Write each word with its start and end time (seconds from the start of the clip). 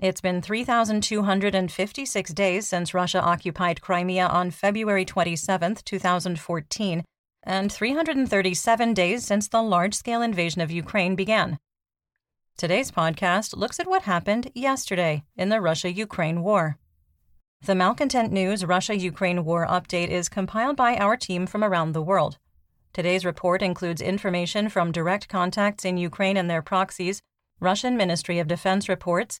It's 0.00 0.20
been 0.20 0.40
3,256 0.40 2.32
days 2.32 2.68
since 2.68 2.94
Russia 2.94 3.20
occupied 3.20 3.80
Crimea 3.80 4.28
on 4.28 4.52
February 4.52 5.04
27, 5.04 5.78
2014, 5.84 7.04
and 7.42 7.72
337 7.72 8.94
days 8.94 9.24
since 9.24 9.48
the 9.48 9.60
large 9.60 9.94
scale 9.94 10.22
invasion 10.22 10.60
of 10.60 10.70
Ukraine 10.70 11.16
began. 11.16 11.58
Today's 12.56 12.92
podcast 12.92 13.56
looks 13.56 13.80
at 13.80 13.88
what 13.88 14.02
happened 14.02 14.52
yesterday 14.54 15.24
in 15.36 15.48
the 15.48 15.60
Russia 15.60 15.90
Ukraine 15.92 16.42
war. 16.42 16.78
The 17.66 17.74
Malcontent 17.74 18.30
News 18.30 18.64
Russia 18.64 18.96
Ukraine 18.96 19.44
War 19.44 19.66
update 19.66 20.10
is 20.10 20.28
compiled 20.28 20.76
by 20.76 20.96
our 20.96 21.16
team 21.16 21.44
from 21.44 21.64
around 21.64 21.90
the 21.90 22.02
world. 22.02 22.38
Today's 22.92 23.24
report 23.24 23.62
includes 23.62 24.00
information 24.00 24.68
from 24.68 24.92
direct 24.92 25.28
contacts 25.28 25.84
in 25.84 25.96
Ukraine 25.96 26.36
and 26.36 26.48
their 26.48 26.62
proxies, 26.62 27.20
Russian 27.58 27.96
Ministry 27.96 28.38
of 28.38 28.46
Defense 28.46 28.88
reports, 28.88 29.40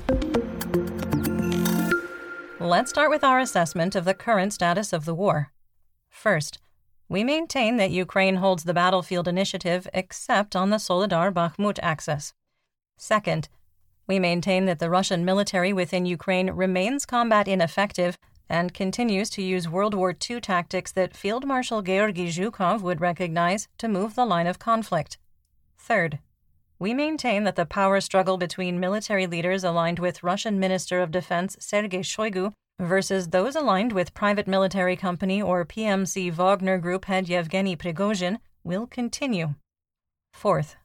Let's 2.61 2.91
start 2.91 3.09
with 3.09 3.23
our 3.23 3.39
assessment 3.39 3.95
of 3.95 4.05
the 4.05 4.13
current 4.13 4.53
status 4.53 4.93
of 4.93 5.05
the 5.05 5.15
war. 5.15 5.51
First, 6.11 6.59
we 7.09 7.23
maintain 7.23 7.77
that 7.77 7.89
Ukraine 7.89 8.35
holds 8.35 8.65
the 8.65 8.73
battlefield 8.73 9.27
initiative 9.27 9.87
except 9.95 10.55
on 10.55 10.69
the 10.69 10.77
Soledar 10.77 11.31
Bakhmut 11.31 11.79
axis. 11.81 12.35
Second, 12.99 13.49
we 14.05 14.19
maintain 14.19 14.65
that 14.65 14.77
the 14.77 14.91
Russian 14.91 15.25
military 15.25 15.73
within 15.73 16.05
Ukraine 16.05 16.51
remains 16.51 17.07
combat 17.07 17.47
ineffective 17.47 18.19
and 18.47 18.75
continues 18.75 19.31
to 19.31 19.41
use 19.41 19.67
World 19.67 19.95
War 19.95 20.13
II 20.29 20.39
tactics 20.39 20.91
that 20.91 21.17
Field 21.17 21.47
Marshal 21.47 21.81
Georgy 21.81 22.27
Zhukov 22.27 22.81
would 22.81 23.01
recognize 23.01 23.69
to 23.79 23.87
move 23.87 24.13
the 24.13 24.25
line 24.25 24.45
of 24.45 24.59
conflict. 24.59 25.17
Third, 25.79 26.19
we 26.81 26.95
maintain 26.95 27.43
that 27.43 27.55
the 27.55 27.63
power 27.63 28.01
struggle 28.01 28.37
between 28.37 28.79
military 28.79 29.27
leaders 29.27 29.63
aligned 29.63 29.99
with 29.99 30.23
Russian 30.23 30.59
Minister 30.59 30.99
of 30.99 31.11
Defense 31.11 31.55
Sergei 31.59 31.99
Shoigu 31.99 32.53
versus 32.79 33.27
those 33.27 33.55
aligned 33.55 33.93
with 33.93 34.15
private 34.15 34.47
military 34.47 34.95
company 34.95 35.39
or 35.39 35.63
PMC 35.63 36.31
Wagner 36.31 36.79
Group 36.79 37.05
head 37.05 37.29
Yevgeny 37.29 37.75
Prigozhin 37.75 38.39
will 38.63 38.87
continue. 38.87 39.53
Fourth, 40.33 40.75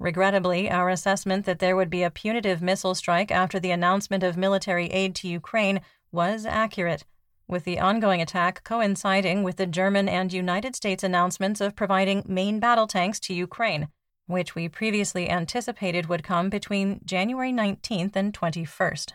regrettably, 0.00 0.68
our 0.68 0.88
assessment 0.88 1.46
that 1.46 1.60
there 1.60 1.76
would 1.76 1.90
be 1.90 2.02
a 2.02 2.10
punitive 2.10 2.60
missile 2.60 2.96
strike 2.96 3.30
after 3.30 3.60
the 3.60 3.70
announcement 3.70 4.24
of 4.24 4.36
military 4.36 4.88
aid 4.88 5.14
to 5.14 5.28
Ukraine 5.28 5.80
was 6.10 6.44
accurate, 6.44 7.04
with 7.46 7.62
the 7.62 7.78
ongoing 7.78 8.20
attack 8.20 8.64
coinciding 8.64 9.44
with 9.44 9.58
the 9.58 9.66
German 9.66 10.08
and 10.08 10.32
United 10.32 10.74
States 10.74 11.04
announcements 11.04 11.60
of 11.60 11.76
providing 11.76 12.24
main 12.26 12.58
battle 12.58 12.88
tanks 12.88 13.20
to 13.20 13.32
Ukraine 13.32 13.86
which 14.26 14.54
we 14.54 14.68
previously 14.68 15.28
anticipated 15.28 16.06
would 16.06 16.22
come 16.22 16.50
between 16.50 17.00
January 17.04 17.52
19th 17.52 18.16
and 18.16 18.32
21st. 18.32 19.12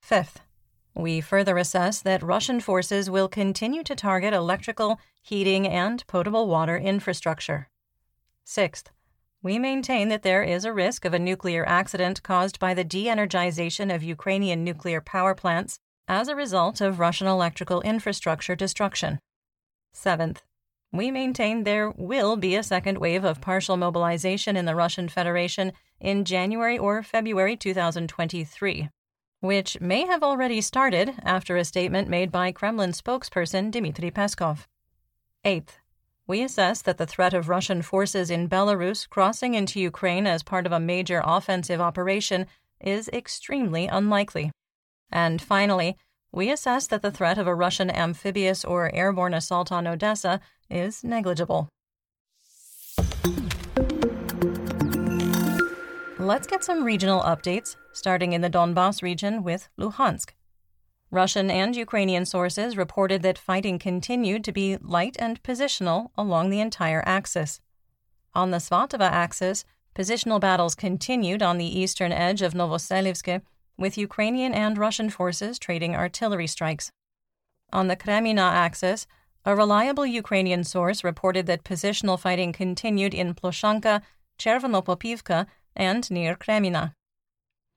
Fifth, 0.00 0.40
we 0.94 1.20
further 1.20 1.56
assess 1.56 2.00
that 2.02 2.22
Russian 2.22 2.60
forces 2.60 3.08
will 3.08 3.28
continue 3.28 3.84
to 3.84 3.94
target 3.94 4.34
electrical, 4.34 4.98
heating, 5.22 5.66
and 5.66 6.06
potable 6.06 6.48
water 6.48 6.76
infrastructure. 6.76 7.68
Sixth, 8.44 8.90
we 9.42 9.58
maintain 9.58 10.08
that 10.08 10.22
there 10.22 10.42
is 10.42 10.64
a 10.64 10.72
risk 10.72 11.04
of 11.04 11.14
a 11.14 11.18
nuclear 11.18 11.66
accident 11.66 12.22
caused 12.22 12.58
by 12.58 12.74
the 12.74 12.84
de 12.84 13.06
energization 13.06 13.94
of 13.94 14.02
Ukrainian 14.02 14.64
nuclear 14.64 15.00
power 15.00 15.34
plants 15.34 15.78
as 16.08 16.28
a 16.28 16.34
result 16.34 16.80
of 16.80 16.98
Russian 16.98 17.26
electrical 17.26 17.80
infrastructure 17.82 18.56
destruction. 18.56 19.18
Seventh, 19.92 20.42
we 20.92 21.10
maintain 21.10 21.62
there 21.62 21.90
will 21.90 22.36
be 22.36 22.56
a 22.56 22.62
second 22.62 22.98
wave 22.98 23.24
of 23.24 23.40
partial 23.40 23.76
mobilization 23.76 24.56
in 24.56 24.64
the 24.64 24.74
Russian 24.74 25.08
Federation 25.08 25.72
in 26.00 26.24
January 26.24 26.76
or 26.76 27.02
February 27.02 27.56
2023, 27.56 28.88
which 29.40 29.80
may 29.80 30.06
have 30.06 30.22
already 30.22 30.60
started 30.60 31.14
after 31.22 31.56
a 31.56 31.64
statement 31.64 32.08
made 32.08 32.32
by 32.32 32.50
Kremlin 32.50 32.90
spokesperson 32.90 33.70
Dmitry 33.70 34.10
Peskov. 34.10 34.66
Eighth, 35.44 35.78
we 36.26 36.42
assess 36.42 36.82
that 36.82 36.98
the 36.98 37.06
threat 37.06 37.34
of 37.34 37.48
Russian 37.48 37.82
forces 37.82 38.30
in 38.30 38.48
Belarus 38.48 39.08
crossing 39.08 39.54
into 39.54 39.80
Ukraine 39.80 40.26
as 40.26 40.42
part 40.42 40.66
of 40.66 40.72
a 40.72 40.80
major 40.80 41.22
offensive 41.24 41.80
operation 41.80 42.46
is 42.80 43.08
extremely 43.08 43.86
unlikely. 43.86 44.50
And 45.10 45.40
finally, 45.40 45.96
we 46.32 46.50
assess 46.50 46.86
that 46.86 47.02
the 47.02 47.10
threat 47.10 47.38
of 47.38 47.46
a 47.46 47.54
Russian 47.54 47.90
amphibious 47.90 48.64
or 48.64 48.94
airborne 48.94 49.34
assault 49.34 49.72
on 49.72 49.86
Odessa 49.86 50.40
is 50.70 51.02
negligible. 51.04 51.68
Let's 56.18 56.46
get 56.46 56.62
some 56.62 56.84
regional 56.84 57.22
updates, 57.22 57.76
starting 57.92 58.32
in 58.34 58.40
the 58.40 58.50
Donbass 58.50 59.02
region 59.02 59.42
with 59.42 59.68
Luhansk. 59.78 60.30
Russian 61.10 61.50
and 61.50 61.74
Ukrainian 61.74 62.24
sources 62.24 62.76
reported 62.76 63.22
that 63.22 63.38
fighting 63.38 63.78
continued 63.78 64.44
to 64.44 64.52
be 64.52 64.76
light 64.76 65.16
and 65.18 65.42
positional 65.42 66.10
along 66.16 66.50
the 66.50 66.60
entire 66.60 67.02
axis. 67.04 67.60
On 68.32 68.52
the 68.52 68.58
Svatova 68.58 69.10
axis, 69.10 69.64
positional 69.94 70.40
battles 70.40 70.76
continued 70.76 71.42
on 71.42 71.58
the 71.58 71.78
eastern 71.80 72.12
edge 72.12 72.42
of 72.42 72.54
Novoselivsk 72.54 73.42
with 73.76 73.98
Ukrainian 73.98 74.54
and 74.54 74.78
Russian 74.78 75.10
forces 75.10 75.58
trading 75.58 75.96
artillery 75.96 76.46
strikes. 76.46 76.92
On 77.72 77.88
the 77.88 77.96
Kremina 77.96 78.52
axis, 78.52 79.06
a 79.44 79.56
reliable 79.56 80.04
Ukrainian 80.04 80.64
source 80.64 81.02
reported 81.02 81.46
that 81.46 81.64
positional 81.64 82.18
fighting 82.18 82.52
continued 82.52 83.14
in 83.14 83.34
Ploshchanka, 83.34 84.02
Chervonopopivka, 84.38 85.46
and 85.74 86.10
near 86.10 86.34
Kremina. 86.34 86.94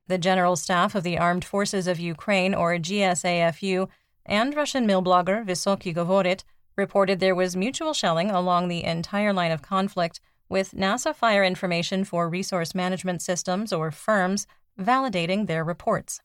The 0.08 0.18
General 0.18 0.56
Staff 0.58 0.96
of 0.96 1.04
the 1.04 1.18
Armed 1.18 1.46
Forces 1.46 1.88
of 1.88 2.00
Ukraine, 2.00 2.54
or 2.54 2.74
GSAFU, 2.74 3.88
and 4.26 4.56
Russian 4.56 4.86
mill 4.86 5.02
blogger 5.02 5.46
Vysoky 5.46 5.96
Govorit 5.96 6.44
reported 6.76 7.20
there 7.20 7.36
was 7.36 7.56
mutual 7.56 7.94
shelling 7.94 8.30
along 8.30 8.68
the 8.68 8.84
entire 8.84 9.32
line 9.32 9.52
of 9.52 9.62
conflict, 9.62 10.20
with 10.50 10.72
NASA 10.72 11.16
Fire 11.16 11.44
Information 11.44 12.04
for 12.04 12.30
Resource 12.30 12.76
Management 12.76 13.22
Systems, 13.22 13.72
or 13.72 13.92
FIRMS, 13.92 14.46
validating 14.80 15.48
their 15.48 15.64
reports. 15.64 16.20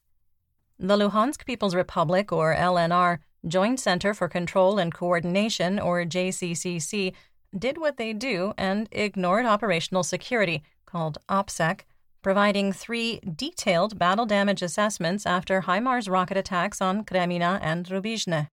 The 0.79 0.97
Luhansk 0.97 1.45
People's 1.45 1.75
Republic, 1.75 2.33
or 2.33 2.55
LNR, 2.55 3.19
Joint 3.49 3.81
Center 3.81 4.15
for 4.15 4.29
Control 4.29 4.79
and 4.79 4.93
Coordination, 4.93 5.79
or 5.79 6.05
JCCC, 6.05 7.15
did 7.59 7.79
what 7.79 7.97
they 7.97 8.13
do 8.13 8.53
and 8.59 8.89
ignored 8.93 9.47
operational 9.47 10.03
security, 10.03 10.63
called 10.87 11.19
OPSEC, 11.29 11.81
providing 12.23 12.73
three 12.73 13.21
detailed 13.21 13.99
battle 13.99 14.27
damage 14.27 14.63
assessments 14.63 15.25
after 15.25 15.63
HIMARS 15.63 16.11
rocket 16.11 16.37
attacks 16.37 16.81
on 16.81 17.05
Kremina 17.05 17.59
and 17.63 17.87
Rubizhne. 17.87 18.49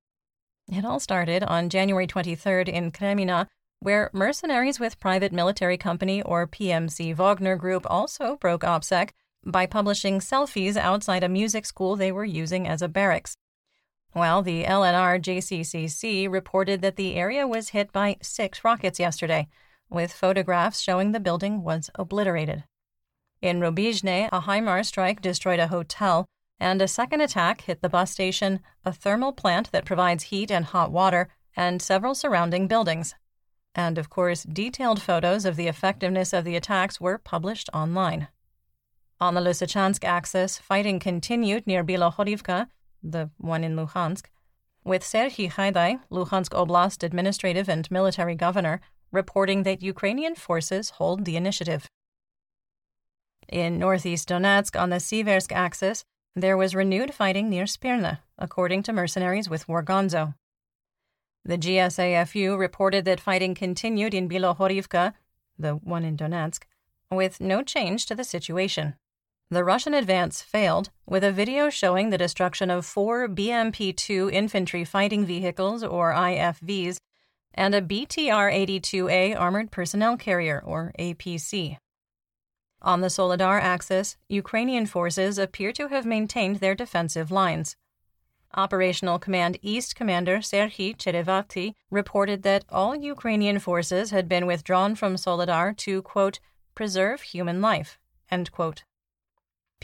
It 0.71 0.85
all 0.85 0.99
started 0.99 1.43
on 1.43 1.69
January 1.69 2.07
23rd 2.07 2.69
in 2.69 2.91
Kremina, 2.91 3.47
where 3.79 4.09
mercenaries 4.13 4.79
with 4.79 4.99
private 4.99 5.31
military 5.31 5.77
company 5.77 6.21
or 6.21 6.47
PMC 6.47 7.13
Wagner 7.15 7.55
Group 7.55 7.85
also 7.89 8.37
broke 8.37 8.61
OPSEC 8.61 9.09
by 9.45 9.65
publishing 9.65 10.19
selfies 10.19 10.75
outside 10.75 11.23
a 11.23 11.29
music 11.29 11.65
school 11.65 11.95
they 11.95 12.11
were 12.11 12.25
using 12.25 12.67
as 12.67 12.81
a 12.81 12.87
barracks. 12.87 13.35
Well, 14.15 14.41
the 14.41 14.63
LNR 14.63 15.21
JCCC 15.21 16.31
reported 16.31 16.81
that 16.81 16.95
the 16.95 17.15
area 17.15 17.45
was 17.45 17.69
hit 17.69 17.91
by 17.91 18.15
six 18.21 18.63
rockets 18.63 18.97
yesterday, 18.97 19.49
with 19.89 20.13
photographs 20.13 20.79
showing 20.79 21.11
the 21.11 21.19
building 21.19 21.63
was 21.63 21.89
obliterated. 21.95 22.63
In 23.41 23.59
Rubizhne, 23.59 24.29
a 24.31 24.39
HIMARS 24.39 24.85
strike 24.85 25.21
destroyed 25.21 25.59
a 25.59 25.67
hotel, 25.67 26.25
and 26.61 26.81
a 26.81 26.87
second 26.87 27.19
attack 27.19 27.61
hit 27.61 27.81
the 27.81 27.89
bus 27.89 28.09
station, 28.09 28.61
a 28.85 28.93
thermal 28.93 29.33
plant 29.33 29.73
that 29.73 29.83
provides 29.83 30.23
heat 30.23 30.49
and 30.49 30.63
hot 30.63 30.93
water, 30.93 31.27
and 31.57 31.81
several 31.81 32.15
surrounding 32.15 32.69
buildings. 32.69 33.15
And 33.75 33.97
of 33.97 34.09
course, 34.09 34.43
detailed 34.43 35.01
photos 35.01 35.43
of 35.43 35.57
the 35.57 35.67
effectiveness 35.67 36.31
of 36.31 36.45
the 36.45 36.55
attacks 36.55 37.01
were 37.01 37.17
published 37.17 37.69
online. 37.73 38.29
On 39.19 39.33
the 39.33 39.41
Lysychansk 39.41 40.05
axis, 40.05 40.57
fighting 40.57 41.01
continued 41.01 41.67
near 41.67 41.83
Bilohorivka, 41.83 42.67
the 43.11 43.29
one 43.37 43.63
in 43.63 43.75
Luhansk, 43.75 44.25
with 44.83 45.03
Serhiy 45.03 45.51
Haidai, 45.51 45.99
Luhansk 46.11 46.49
Oblast 46.49 47.03
administrative 47.03 47.67
and 47.67 47.89
military 47.89 48.35
governor, 48.35 48.81
reporting 49.11 49.63
that 49.63 49.81
Ukrainian 49.81 50.35
forces 50.35 50.91
hold 50.91 51.25
the 51.25 51.35
initiative. 51.35 51.89
In 53.47 53.79
northeast 53.79 54.29
Donetsk 54.29 54.79
on 54.79 54.89
the 54.89 54.97
Siversk 54.97 55.51
axis, 55.51 56.03
there 56.35 56.57
was 56.57 56.75
renewed 56.75 57.13
fighting 57.13 57.49
near 57.49 57.65
Spirna, 57.65 58.19
according 58.37 58.83
to 58.83 58.93
mercenaries 58.93 59.49
with 59.49 59.67
Wargonzo. 59.67 60.35
The 61.43 61.57
GSAFU 61.57 62.57
reported 62.57 63.05
that 63.05 63.19
fighting 63.19 63.55
continued 63.55 64.13
in 64.13 64.27
Bilohorivka, 64.27 65.13
the 65.57 65.73
one 65.75 66.03
in 66.03 66.17
Donetsk, 66.17 66.63
with 67.11 67.39
no 67.39 67.61
change 67.61 68.05
to 68.07 68.15
the 68.15 68.23
situation. 68.23 68.95
The 69.51 69.63
Russian 69.63 69.93
advance 69.93 70.41
failed, 70.41 70.89
with 71.05 71.23
a 71.23 71.31
video 71.31 71.69
showing 71.69 72.09
the 72.09 72.17
destruction 72.17 72.71
of 72.71 72.83
four 72.83 73.27
BMP 73.27 73.95
2 73.95 74.31
infantry 74.31 74.83
fighting 74.83 75.23
vehicles, 75.23 75.83
or 75.83 76.13
IFVs, 76.13 76.97
and 77.53 77.75
a 77.75 77.81
BTR 77.81 78.51
82A 78.51 79.39
armored 79.39 79.71
personnel 79.71 80.17
carrier, 80.17 80.63
or 80.65 80.93
APC. 80.97 81.77
On 82.81 83.01
the 83.01 83.07
Soledar 83.07 83.59
axis, 83.61 84.17
Ukrainian 84.29 84.87
forces 84.87 85.37
appear 85.37 85.71
to 85.73 85.89
have 85.89 86.07
maintained 86.07 86.55
their 86.55 86.73
defensive 86.73 87.29
lines. 87.29 87.75
Operational 88.55 89.19
Command 89.19 89.59
East 89.61 89.95
Commander 89.95 90.37
Serhiy 90.37 90.97
Cherevati 90.97 91.75
reported 91.91 92.41
that 92.43 92.65
all 92.69 92.95
Ukrainian 92.95 93.59
forces 93.59 94.09
had 94.09 94.27
been 94.27 94.47
withdrawn 94.47 94.95
from 94.95 95.17
Soledar 95.17 95.75
to, 95.77 96.01
quote, 96.01 96.39
preserve 96.73 97.21
human 97.21 97.61
life, 97.61 97.99
end 98.31 98.51
quote. 98.51 98.83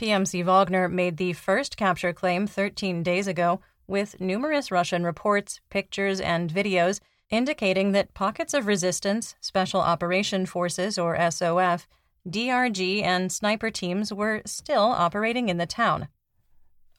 PMC 0.02 0.44
Wagner 0.44 0.88
made 0.88 1.16
the 1.16 1.32
first 1.32 1.76
capture 1.76 2.12
claim 2.12 2.48
13 2.48 3.04
days 3.04 3.28
ago, 3.28 3.60
with 3.86 4.20
numerous 4.20 4.72
Russian 4.72 5.04
reports, 5.04 5.60
pictures, 5.70 6.20
and 6.20 6.52
videos 6.52 6.98
indicating 7.30 7.92
that 7.92 8.12
pockets 8.12 8.52
of 8.52 8.66
resistance, 8.66 9.36
Special 9.40 9.80
Operation 9.80 10.44
Forces 10.44 10.98
or 10.98 11.16
SOF, 11.30 11.86
DRG, 12.28 13.04
and 13.04 13.30
sniper 13.30 13.70
teams 13.70 14.12
were 14.12 14.42
still 14.44 14.86
operating 14.86 15.48
in 15.48 15.58
the 15.58 15.66
town. 15.66 16.08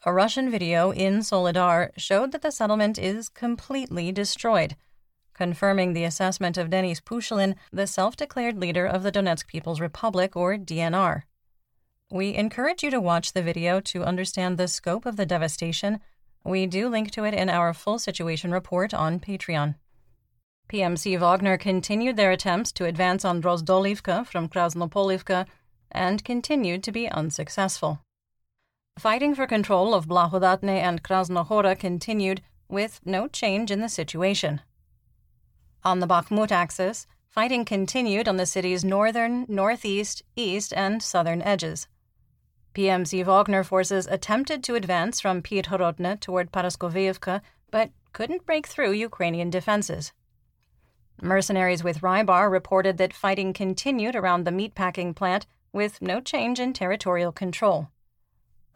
A 0.06 0.14
Russian 0.14 0.50
video 0.50 0.92
in 0.92 1.24
Soledar 1.24 1.92
showed 1.98 2.32
that 2.32 2.42
the 2.42 2.54
settlement 2.54 2.98
is 2.98 3.28
completely 3.28 4.14
destroyed, 4.14 4.78
confirming 5.34 5.92
the 5.92 6.06
assessment 6.06 6.58
of 6.58 6.70
Denis 6.70 7.02
Pushilin, 7.02 7.56
the 7.70 7.86
self 7.86 8.16
declared 8.16 8.58
leader 8.58 8.86
of 8.86 9.04
the 9.04 9.12
Donetsk 9.12 9.48
People's 9.48 9.82
Republic, 9.82 10.38
or 10.38 10.56
DNR. 10.56 11.24
We 12.14 12.36
encourage 12.36 12.84
you 12.84 12.92
to 12.92 13.02
watch 13.02 13.34
the 13.34 13.42
video 13.42 13.80
to 13.80 14.04
understand 14.04 14.60
the 14.60 14.68
scope 14.68 15.08
of 15.08 15.16
the 15.16 15.26
devastation. 15.26 16.00
We 16.44 16.68
do 16.68 16.88
link 16.88 17.10
to 17.14 17.24
it 17.24 17.34
in 17.34 17.50
our 17.50 17.74
full 17.74 17.98
situation 17.98 18.52
report 18.52 18.94
on 18.94 19.20
Patreon. 19.20 19.74
PMC 20.70 21.18
Wagner 21.18 21.58
continued 21.58 22.16
their 22.16 22.30
attempts 22.30 22.72
to 22.74 22.86
advance 22.86 23.26
on 23.26 23.42
Drozdolivka 23.42 24.28
from 24.28 24.48
Krasnopolivka 24.48 25.48
and 25.92 26.24
continued 26.24 26.84
to 26.84 26.92
be 26.92 27.10
unsuccessful. 27.10 28.00
Fighting 29.00 29.34
for 29.34 29.48
control 29.48 29.96
of 29.96 30.06
Blahodatne 30.08 30.70
and 30.70 31.02
Krasnohora 31.02 31.76
continued, 31.80 32.44
with 32.70 33.00
no 33.04 33.28
change 33.28 33.72
in 33.72 33.82
the 33.82 33.90
situation. 33.90 34.62
On 35.84 36.00
the 36.00 36.08
Bakhmut 36.08 36.52
axis, 36.52 37.08
fighting 37.28 37.66
continued 37.66 38.28
on 38.28 38.38
the 38.38 38.46
city's 38.46 38.86
northern, 38.86 39.48
northeast, 39.50 40.22
east, 40.36 40.72
and 40.74 41.02
southern 41.02 41.42
edges. 41.42 41.88
PMC 42.74 43.24
Wagner 43.24 43.64
forces 43.64 44.08
attempted 44.08 44.64
to 44.64 44.76
advance 44.76 45.20
from 45.20 45.42
Pidhorodne 45.42 46.20
toward 46.20 46.52
Paraskovivka, 46.52 47.42
but 47.70 47.92
couldn't 48.14 48.46
break 48.46 48.68
through 48.68 48.92
Ukrainian 48.92 49.50
defenses. 49.50 50.12
Mercenaries 51.22 51.84
with 51.84 52.02
Rybar 52.02 52.52
reported 52.52 52.98
that 52.98 53.14
fighting 53.14 53.54
continued 53.54 54.16
around 54.16 54.44
the 54.44 54.52
meatpacking 54.52 55.16
plant 55.16 55.46
with 55.72 56.02
no 56.02 56.20
change 56.20 56.60
in 56.60 56.74
territorial 56.74 57.32
control. 57.32 57.90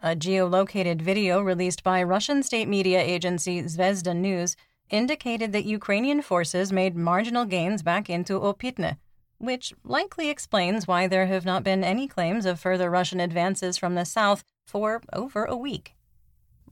A 0.00 0.14
geolocated 0.14 1.02
video 1.02 1.40
released 1.40 1.82
by 1.82 2.02
Russian 2.02 2.42
state 2.42 2.68
media 2.68 3.00
agency 3.00 3.62
Zvezda 3.62 4.14
News 4.14 4.56
indicated 4.90 5.52
that 5.52 5.64
Ukrainian 5.64 6.22
forces 6.22 6.72
made 6.72 6.96
marginal 6.96 7.44
gains 7.44 7.82
back 7.82 8.08
into 8.08 8.40
Opitne, 8.40 8.96
which 9.38 9.72
likely 9.84 10.28
explains 10.28 10.86
why 10.86 11.06
there 11.06 11.26
have 11.26 11.44
not 11.44 11.64
been 11.64 11.84
any 11.84 12.06
claims 12.06 12.44
of 12.44 12.60
further 12.60 12.90
Russian 12.90 13.20
advances 13.20 13.76
from 13.76 13.94
the 13.94 14.04
south 14.04 14.44
for 14.66 15.00
over 15.12 15.44
a 15.44 15.56
week. 15.56 15.94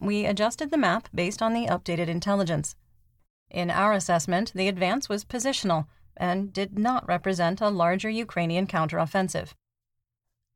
We 0.01 0.27
adjusted 0.27 0.71
the 0.71 0.77
map 0.77 1.09
based 1.15 1.41
on 1.41 1.55
the 1.55 1.67
updated 1.67 2.09
intelligence. 2.09 2.77
In 3.51 3.71
our 3.71 3.93
assessment, 3.93 4.53
the 4.55 4.69
advance 4.69 5.09
was 5.09 5.25
positional 5.25 5.87
and 6.17 6.53
did 6.53 6.79
not 6.79 7.07
represent 7.09 7.61
a 7.61 7.69
larger 7.69 8.11
Ukrainian 8.11 8.67
counteroffensive. 8.67 9.55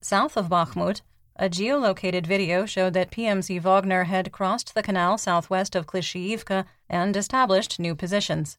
South 0.03 0.37
of 0.37 0.49
Bakhmut, 0.49 1.03
a 1.37 1.49
geolocated 1.49 2.27
video 2.27 2.67
showed 2.67 2.93
that 2.95 3.11
PMC 3.11 3.61
Wagner 3.61 4.05
had 4.05 4.33
crossed 4.33 4.75
the 4.75 4.83
canal 4.83 5.17
southwest 5.17 5.75
of 5.75 5.87
Klishchiivka 5.87 6.67
and 6.89 7.17
established 7.17 7.79
new 7.79 7.95
positions. 7.95 8.59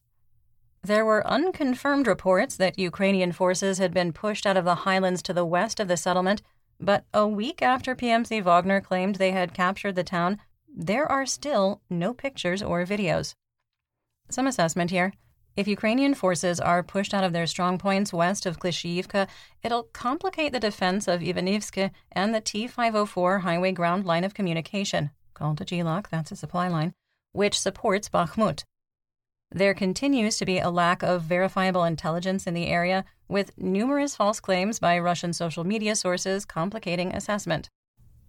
There 0.84 1.04
were 1.04 1.24
unconfirmed 1.26 2.08
reports 2.08 2.56
that 2.56 2.78
Ukrainian 2.78 3.30
forces 3.30 3.78
had 3.78 3.94
been 3.94 4.12
pushed 4.12 4.46
out 4.46 4.56
of 4.56 4.64
the 4.64 4.82
highlands 4.86 5.22
to 5.22 5.32
the 5.32 5.44
west 5.44 5.78
of 5.78 5.86
the 5.86 5.96
settlement, 5.96 6.42
but 6.80 7.04
a 7.14 7.26
week 7.26 7.62
after 7.62 7.94
PMC 7.94 8.42
Wagner 8.42 8.80
claimed 8.80 9.14
they 9.14 9.30
had 9.30 9.54
captured 9.54 9.94
the 9.94 10.02
town, 10.02 10.40
there 10.68 11.06
are 11.06 11.24
still 11.24 11.82
no 11.88 12.12
pictures 12.12 12.62
or 12.62 12.84
videos. 12.84 13.34
Some 14.28 14.48
assessment 14.48 14.90
here. 14.90 15.12
If 15.54 15.68
Ukrainian 15.68 16.14
forces 16.14 16.58
are 16.58 16.82
pushed 16.82 17.14
out 17.14 17.22
of 17.22 17.32
their 17.32 17.46
strong 17.46 17.78
points 17.78 18.12
west 18.12 18.44
of 18.44 18.58
Klishchiivka, 18.58 19.28
it'll 19.62 19.84
complicate 19.92 20.52
the 20.52 20.58
defense 20.58 21.06
of 21.06 21.20
Ivanivske 21.20 21.92
and 22.10 22.34
the 22.34 22.40
T 22.40 22.66
504 22.66 23.40
highway 23.40 23.70
ground 23.70 24.04
line 24.04 24.24
of 24.24 24.34
communication, 24.34 25.10
called 25.34 25.60
a 25.60 25.64
GLOC, 25.64 26.08
that's 26.08 26.32
a 26.32 26.36
supply 26.36 26.66
line, 26.66 26.92
which 27.32 27.60
supports 27.60 28.08
Bakhmut. 28.08 28.64
There 29.54 29.74
continues 29.74 30.38
to 30.38 30.46
be 30.46 30.58
a 30.58 30.70
lack 30.70 31.02
of 31.02 31.22
verifiable 31.22 31.84
intelligence 31.84 32.46
in 32.46 32.54
the 32.54 32.68
area, 32.68 33.04
with 33.28 33.56
numerous 33.58 34.16
false 34.16 34.40
claims 34.40 34.78
by 34.78 34.98
Russian 34.98 35.34
social 35.34 35.62
media 35.62 35.94
sources 35.94 36.46
complicating 36.46 37.14
assessment. 37.14 37.68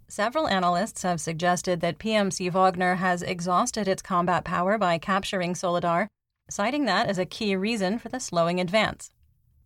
Several 0.10 0.50
analysts 0.50 1.04
have 1.04 1.22
suggested 1.22 1.80
that 1.80 1.98
PMC 1.98 2.52
Wagner 2.52 2.96
has 2.96 3.22
exhausted 3.22 3.88
its 3.88 4.02
combat 4.02 4.44
power 4.44 4.78
by 4.78 4.98
capturing 4.98 5.56
Soledar, 5.56 6.10
citing 6.50 6.84
that 6.86 7.08
as 7.08 7.18
a 7.18 7.26
key 7.26 7.56
reason 7.56 8.00
for 8.00 8.10
the 8.10 8.20
slowing 8.20 8.60
advance. 8.60 9.10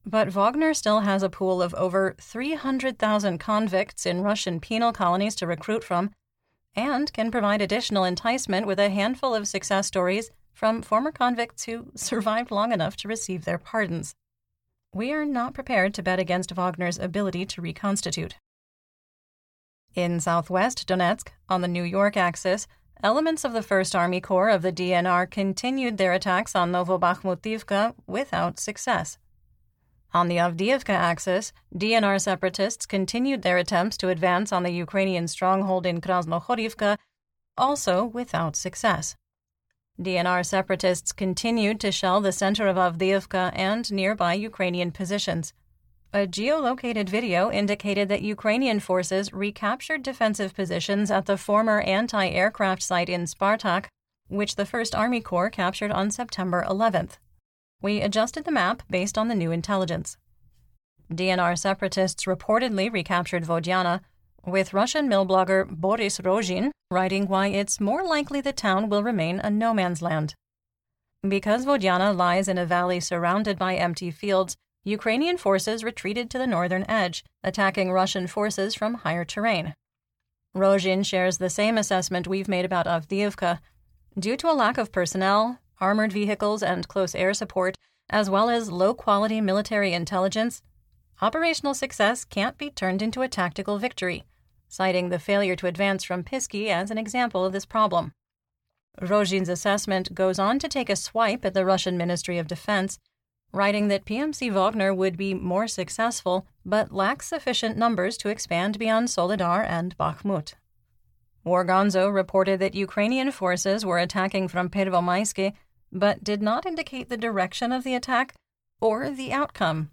But 0.06 0.30
Wagner 0.30 0.76
still 0.76 1.00
has 1.02 1.24
a 1.24 1.30
pool 1.30 1.64
of 1.64 1.74
over 1.74 2.16
300,000 2.22 3.40
convicts 3.40 4.06
in 4.06 4.22
Russian 4.22 4.60
penal 4.60 4.94
colonies 4.94 5.34
to 5.38 5.48
recruit 5.48 5.84
from, 5.84 6.12
and 6.76 7.12
can 7.14 7.32
provide 7.32 7.64
additional 7.64 8.04
enticement 8.04 8.68
with 8.68 8.78
a 8.78 8.92
handful 8.92 9.34
of 9.34 9.48
success 9.48 9.88
stories 9.88 10.30
from 10.58 10.82
former 10.82 11.12
convicts 11.12 11.66
who 11.66 11.86
survived 11.96 12.50
long 12.50 12.72
enough 12.72 12.98
to 12.98 13.08
receive 13.08 13.46
their 13.46 13.60
pardons. 13.60 14.16
We 14.92 15.14
are 15.14 15.24
not 15.24 15.54
prepared 15.54 15.94
to 15.94 16.02
bet 16.02 16.18
against 16.18 16.52
Wagner's 16.52 16.98
ability 16.98 17.46
to 17.46 17.62
reconstitute. 17.62 18.38
In 19.94 20.20
southwest 20.20 20.88
Donetsk, 20.88 21.28
on 21.48 21.62
the 21.62 21.68
New 21.68 21.84
York 21.84 22.18
axis, 22.18 22.68
elements 23.04 23.44
of 23.44 23.54
the 23.54 23.60
1st 23.60 23.94
Army 23.94 24.20
Corps 24.20 24.50
of 24.50 24.64
the 24.64 24.72
DNR 24.72 25.30
continued 25.30 25.98
their 25.98 26.14
attacks 26.14 26.56
on 26.56 26.72
Novobakhmutivka 26.72 27.94
without 28.08 28.60
success. 28.60 29.20
On 30.12 30.28
the 30.28 30.38
Avdiivka 30.38 30.90
axis, 30.90 31.54
DNR 31.76 32.20
separatists 32.20 32.88
continued 32.88 33.44
their 33.44 33.60
attempts 33.60 33.98
to 33.98 34.10
advance 34.10 34.52
on 34.52 34.64
the 34.64 34.72
Ukrainian 34.72 35.28
stronghold 35.28 35.86
in 35.86 36.02
Krasnohorivka, 36.02 36.98
also 37.56 38.04
without 38.06 38.56
success. 38.56 39.16
DNR 40.00 40.46
separatists 40.46 41.12
continued 41.12 41.80
to 41.80 41.92
shell 41.92 42.22
the 42.22 42.32
center 42.32 42.68
of 42.68 42.78
Avdiivka 42.78 43.52
and 43.56 43.92
nearby 43.92 44.34
Ukrainian 44.34 44.92
positions. 44.92 45.54
A 46.14 46.28
geolocated 46.28 47.10
video 47.10 47.52
indicated 47.52 48.08
that 48.10 48.22
Ukrainian 48.22 48.80
forces 48.80 49.34
recaptured 49.34 50.04
defensive 50.04 50.54
positions 50.54 51.10
at 51.10 51.26
the 51.26 51.38
former 51.38 51.82
anti 51.82 52.30
aircraft 52.30 52.84
site 52.84 53.10
in 53.10 53.24
Spartak, 53.24 53.88
which 54.28 54.56
the 54.56 54.64
1st 54.64 54.98
Army 54.98 55.20
Corps 55.20 55.50
captured 55.50 55.92
on 55.92 56.12
September 56.12 56.64
11th. 56.70 57.18
We 57.82 58.02
adjusted 58.02 58.46
the 58.46 58.52
map 58.52 58.84
based 58.90 59.18
on 59.18 59.28
the 59.28 59.36
new 59.36 59.52
intelligence. 59.52 60.18
DNR 61.12 61.58
separatists 61.58 62.26
reportedly 62.26 62.92
recaptured 62.92 63.46
Vodiana, 63.46 64.02
with 64.48 64.74
Russian 64.74 65.10
mill 65.10 65.28
blogger 65.28 65.68
Boris 65.70 66.20
Rozhin 66.20 66.72
writing 66.90 67.28
why 67.28 67.48
it's 67.48 67.82
more 67.82 68.04
likely 68.04 68.40
the 68.40 68.54
town 68.54 68.88
will 68.88 69.04
remain 69.04 69.40
a 69.40 69.50
no 69.50 69.74
man's 69.74 70.02
land. 70.02 70.34
Because 71.28 71.66
Vodiana 71.66 72.16
lies 72.16 72.48
in 72.48 72.58
a 72.58 72.66
valley 72.66 73.02
surrounded 73.02 73.60
by 73.60 73.76
empty 73.76 74.10
fields, 74.10 74.56
Ukrainian 74.86 75.38
forces 75.38 75.84
retreated 75.84 76.30
to 76.30 76.38
the 76.38 76.48
northern 76.48 76.86
edge, 76.90 77.26
attacking 77.44 77.92
Russian 77.92 78.26
forces 78.26 78.74
from 78.74 78.94
higher 78.94 79.26
terrain. 79.26 79.74
Rogin 80.56 81.06
shares 81.06 81.40
the 81.40 81.50
same 81.50 81.78
assessment 81.78 82.26
we've 82.26 82.48
made 82.48 82.64
about 82.64 82.86
Avdiivka. 82.86 83.60
Due 84.18 84.38
to 84.38 84.50
a 84.50 84.56
lack 84.56 84.78
of 84.78 84.94
personnel, 84.94 85.60
armored 85.82 86.14
vehicles, 86.14 86.64
and 86.64 86.88
close 86.88 87.14
air 87.14 87.34
support, 87.34 87.76
as 88.10 88.30
well 88.30 88.50
as 88.50 88.72
low 88.72 88.94
quality 88.94 89.42
military 89.42 89.92
intelligence, 89.92 90.62
operational 91.22 91.74
success 91.74 92.24
can't 92.24 92.58
be 92.58 92.70
turned 92.70 93.02
into 93.02 93.22
a 93.22 93.28
tactical 93.28 93.78
victory, 93.78 94.24
citing 94.68 95.10
the 95.10 95.20
failure 95.20 95.56
to 95.56 95.68
advance 95.68 96.04
from 96.04 96.24
Pisky 96.24 96.68
as 96.68 96.92
an 96.92 96.98
example 96.98 97.46
of 97.46 97.54
this 97.54 97.66
problem. 97.66 98.14
Rogin's 99.02 99.50
assessment 99.50 100.16
goes 100.16 100.40
on 100.40 100.60
to 100.60 100.68
take 100.68 100.90
a 100.90 100.96
swipe 100.96 101.46
at 101.46 101.54
the 101.54 101.66
Russian 101.66 101.98
Ministry 101.98 102.38
of 102.38 102.48
Defense, 102.48 103.00
writing 103.54 103.88
that 103.88 104.06
PMC 104.06 104.52
Wagner 104.52 104.94
would 104.94 105.18
be 105.18 105.34
more 105.34 105.68
successful 105.68 106.48
but 106.66 106.92
lacks 106.92 107.28
sufficient 107.28 107.78
numbers 107.78 108.18
to 108.18 108.30
expand 108.30 108.78
beyond 108.78 109.08
Soledar 109.08 109.64
and 109.64 109.98
Bakhmut. 109.98 110.54
Wargonzo 111.46 112.14
reported 112.14 112.60
that 112.60 112.76
Ukrainian 112.76 113.32
forces 113.32 113.86
were 113.86 114.00
attacking 114.00 114.50
from 114.50 114.70
Pervomaisky, 114.70 115.54
but 115.92 116.24
did 116.24 116.42
not 116.42 116.66
indicate 116.66 117.08
the 117.08 117.16
direction 117.18 117.72
of 117.72 117.86
the 117.86 117.96
attack 117.96 118.34
or 118.82 119.10
the 119.10 119.32
outcome. 119.32 119.92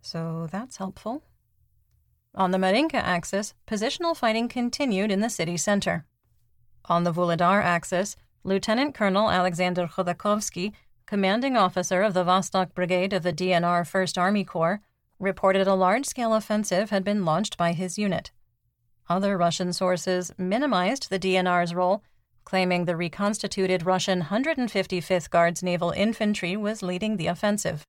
So 0.00 0.48
that's 0.50 0.78
helpful. 0.78 1.22
On 2.36 2.50
the 2.50 2.58
Marinka 2.58 2.96
axis, 2.96 3.54
positional 3.66 4.16
fighting 4.16 4.48
continued 4.48 5.12
in 5.12 5.20
the 5.20 5.30
city 5.30 5.56
center. 5.56 6.04
On 6.86 7.04
the 7.04 7.12
Vuhledar 7.12 7.62
axis, 7.62 8.16
Lieutenant 8.42 8.94
Colonel 8.94 9.30
Alexander 9.30 9.86
Khodakovsky, 9.86 10.72
commanding 11.06 11.56
officer 11.56 12.02
of 12.02 12.12
the 12.12 12.24
Vostok 12.24 12.74
Brigade 12.74 13.12
of 13.12 13.22
the 13.22 13.32
DNR 13.32 13.82
1st 13.82 14.20
Army 14.20 14.44
Corps, 14.44 14.80
reported 15.20 15.68
a 15.68 15.74
large 15.74 16.06
scale 16.06 16.34
offensive 16.34 16.90
had 16.90 17.04
been 17.04 17.24
launched 17.24 17.56
by 17.56 17.72
his 17.72 17.98
unit. 17.98 18.32
Other 19.08 19.36
Russian 19.36 19.72
sources 19.72 20.32
minimized 20.36 21.10
the 21.10 21.20
DNR's 21.20 21.72
role, 21.72 22.02
claiming 22.44 22.84
the 22.84 22.96
reconstituted 22.96 23.86
Russian 23.86 24.22
155th 24.22 25.30
Guards 25.30 25.62
Naval 25.62 25.92
Infantry 25.92 26.56
was 26.56 26.82
leading 26.82 27.16
the 27.16 27.28
offensive. 27.28 27.84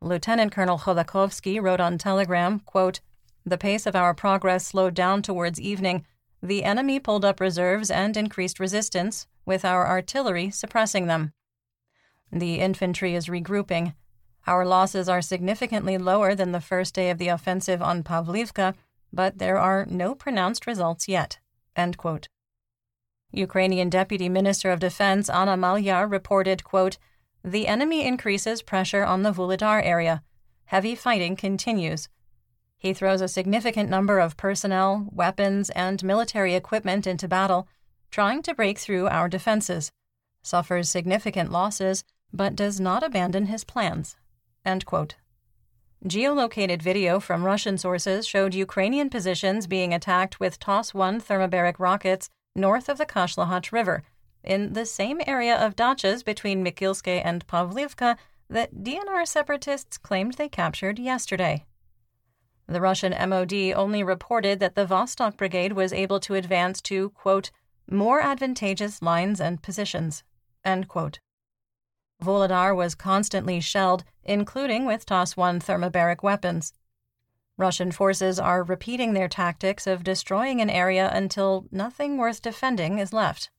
Lieutenant 0.00 0.50
Colonel 0.50 0.78
Khodakovsky 0.78 1.62
wrote 1.62 1.80
on 1.80 1.96
Telegram, 1.96 2.58
quote, 2.60 3.00
The 3.44 3.58
pace 3.58 3.86
of 3.86 3.96
our 3.96 4.14
progress 4.14 4.66
slowed 4.66 4.94
down 4.94 5.22
towards 5.22 5.60
evening. 5.60 6.04
The 6.42 6.64
enemy 6.64 7.00
pulled 7.00 7.24
up 7.24 7.40
reserves 7.40 7.90
and 7.90 8.16
increased 8.16 8.60
resistance, 8.60 9.26
with 9.44 9.64
our 9.64 9.86
artillery 9.86 10.50
suppressing 10.50 11.06
them. 11.06 11.32
The 12.30 12.60
infantry 12.60 13.14
is 13.14 13.26
regrouping. 13.26 13.94
Our 14.46 14.64
losses 14.64 15.08
are 15.08 15.22
significantly 15.22 15.98
lower 15.98 16.34
than 16.34 16.52
the 16.52 16.60
first 16.60 16.94
day 16.94 17.10
of 17.10 17.18
the 17.18 17.28
offensive 17.28 17.82
on 17.82 18.02
Pavlivka, 18.02 18.74
but 19.12 19.38
there 19.38 19.58
are 19.58 19.86
no 19.88 20.14
pronounced 20.14 20.66
results 20.66 21.06
yet. 21.08 21.38
Ukrainian 23.32 23.88
Deputy 23.88 24.28
Minister 24.28 24.70
of 24.70 24.80
Defense 24.80 25.30
Anna 25.30 25.56
Malyar 25.56 26.10
reported, 26.10 26.64
quote, 26.64 26.98
The 27.44 27.66
enemy 27.66 28.04
increases 28.04 28.62
pressure 28.62 29.04
on 29.04 29.22
the 29.22 29.32
Vuhledar 29.32 29.82
area. 29.84 30.22
Heavy 30.66 30.94
fighting 30.94 31.36
continues. 31.36 32.08
He 32.82 32.92
throws 32.92 33.20
a 33.20 33.28
significant 33.28 33.88
number 33.88 34.18
of 34.18 34.36
personnel, 34.36 35.08
weapons, 35.12 35.70
and 35.70 36.02
military 36.02 36.56
equipment 36.56 37.06
into 37.06 37.28
battle 37.28 37.68
trying 38.10 38.42
to 38.42 38.54
break 38.56 38.76
through 38.76 39.06
our 39.06 39.28
defenses, 39.28 39.92
suffers 40.42 40.90
significant 40.90 41.52
losses, 41.52 42.02
but 42.32 42.56
does 42.56 42.80
not 42.80 43.04
abandon 43.04 43.46
his 43.46 43.62
plans. 43.62 44.16
Geolocated 46.04 46.82
video 46.82 47.20
from 47.20 47.44
Russian 47.44 47.78
sources 47.78 48.26
showed 48.26 48.52
Ukrainian 48.52 49.08
positions 49.08 49.68
being 49.68 49.94
attacked 49.94 50.40
with 50.40 50.58
TOS 50.58 50.92
1 50.92 51.20
thermobaric 51.20 51.78
rockets 51.78 52.28
north 52.56 52.88
of 52.88 52.98
the 52.98 53.06
Kashlahach 53.06 53.70
River, 53.70 54.02
in 54.42 54.72
the 54.72 54.84
same 54.84 55.20
area 55.24 55.56
of 55.56 55.76
dachas 55.76 56.24
between 56.24 56.64
Mikilske 56.64 57.22
and 57.24 57.46
Pavlivka 57.46 58.16
that 58.50 58.74
DNR 58.82 59.24
separatists 59.24 59.98
claimed 59.98 60.34
they 60.34 60.48
captured 60.48 60.98
yesterday. 60.98 61.64
The 62.72 62.80
Russian 62.80 63.12
MOD 63.28 63.52
only 63.76 64.02
reported 64.02 64.58
that 64.60 64.76
the 64.76 64.86
Vostok 64.86 65.36
Brigade 65.36 65.74
was 65.74 65.92
able 65.92 66.18
to 66.20 66.36
advance 66.36 66.80
to, 66.80 67.10
quote, 67.10 67.50
more 67.86 68.22
advantageous 68.22 69.02
lines 69.02 69.42
and 69.42 69.62
positions. 69.62 70.24
end 70.64 70.88
quote. 70.88 71.20
Volodar 72.24 72.74
was 72.74 72.94
constantly 72.94 73.60
shelled, 73.60 74.04
including 74.24 74.86
with 74.86 75.04
TOS 75.04 75.36
1 75.36 75.60
thermobaric 75.60 76.22
weapons. 76.22 76.72
Russian 77.58 77.92
forces 77.92 78.38
are 78.38 78.62
repeating 78.62 79.12
their 79.12 79.28
tactics 79.28 79.86
of 79.86 80.02
destroying 80.02 80.62
an 80.62 80.70
area 80.70 81.10
until 81.12 81.66
nothing 81.70 82.16
worth 82.16 82.40
defending 82.40 82.98
is 82.98 83.12
left. 83.12 83.50